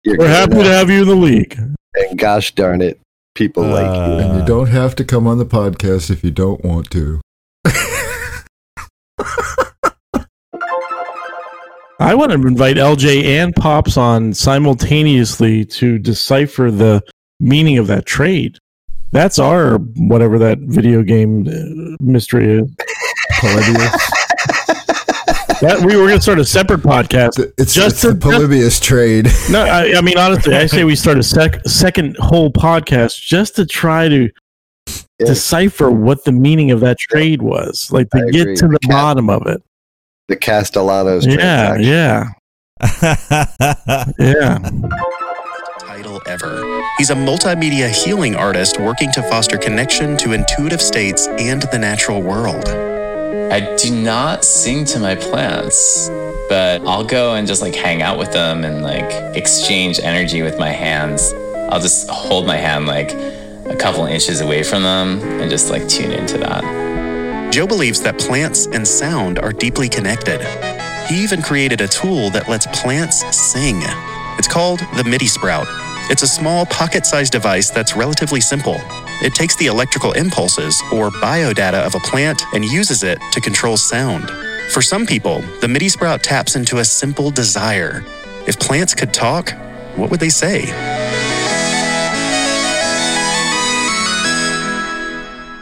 [0.03, 1.59] You're We're good happy to have you in the league.
[1.93, 2.99] And gosh darn it,
[3.35, 4.13] people like you.
[4.13, 7.21] Uh, And you don't have to come on the podcast if you don't want to.
[11.99, 17.01] I want to invite LJ and Pops on simultaneously to decipher the
[17.39, 18.57] meaning of that trade.
[19.11, 22.75] That's our whatever that video game uh, mystery is.
[23.39, 23.91] Polybius.
[25.61, 27.39] That we were going to start a separate podcast.
[27.57, 29.27] It's, Just it's the Polybius trade.
[29.49, 33.55] No, I, I mean honestly, I say we start a sec- second whole podcast just
[33.57, 34.29] to try to
[35.19, 35.27] Yeah.
[35.27, 38.55] decipher what the meaning of that trade was, like to I get agree.
[38.57, 39.61] to the Cat- bottom of it.
[40.29, 42.29] The Castellanos Yeah, yeah,
[44.19, 44.57] yeah.
[45.79, 46.81] title ever.
[46.97, 52.21] He's a multimedia healing artist working to foster connection to intuitive states and the natural
[52.21, 52.69] world.
[53.51, 56.07] I do not sing to my plants,
[56.47, 60.57] but I'll go and just like hang out with them and like exchange energy with
[60.57, 61.33] my hands.
[61.69, 65.87] I'll just hold my hand like a couple inches away from them and just like
[65.89, 66.63] tune into that.
[67.53, 70.41] Joe believes that plants and sound are deeply connected.
[71.07, 73.79] He even created a tool that lets plants sing.
[74.39, 75.67] It's called the MIDI Sprout.
[76.09, 78.77] It's a small pocket sized device that's relatively simple.
[79.21, 83.77] It takes the electrical impulses or biodata of a plant and uses it to control
[83.77, 84.31] sound.
[84.71, 88.03] For some people, the MIDI Sprout taps into a simple desire.
[88.47, 89.51] If plants could talk,
[89.95, 90.65] what would they say?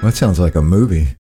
[0.01, 1.17] That sounds like a movie.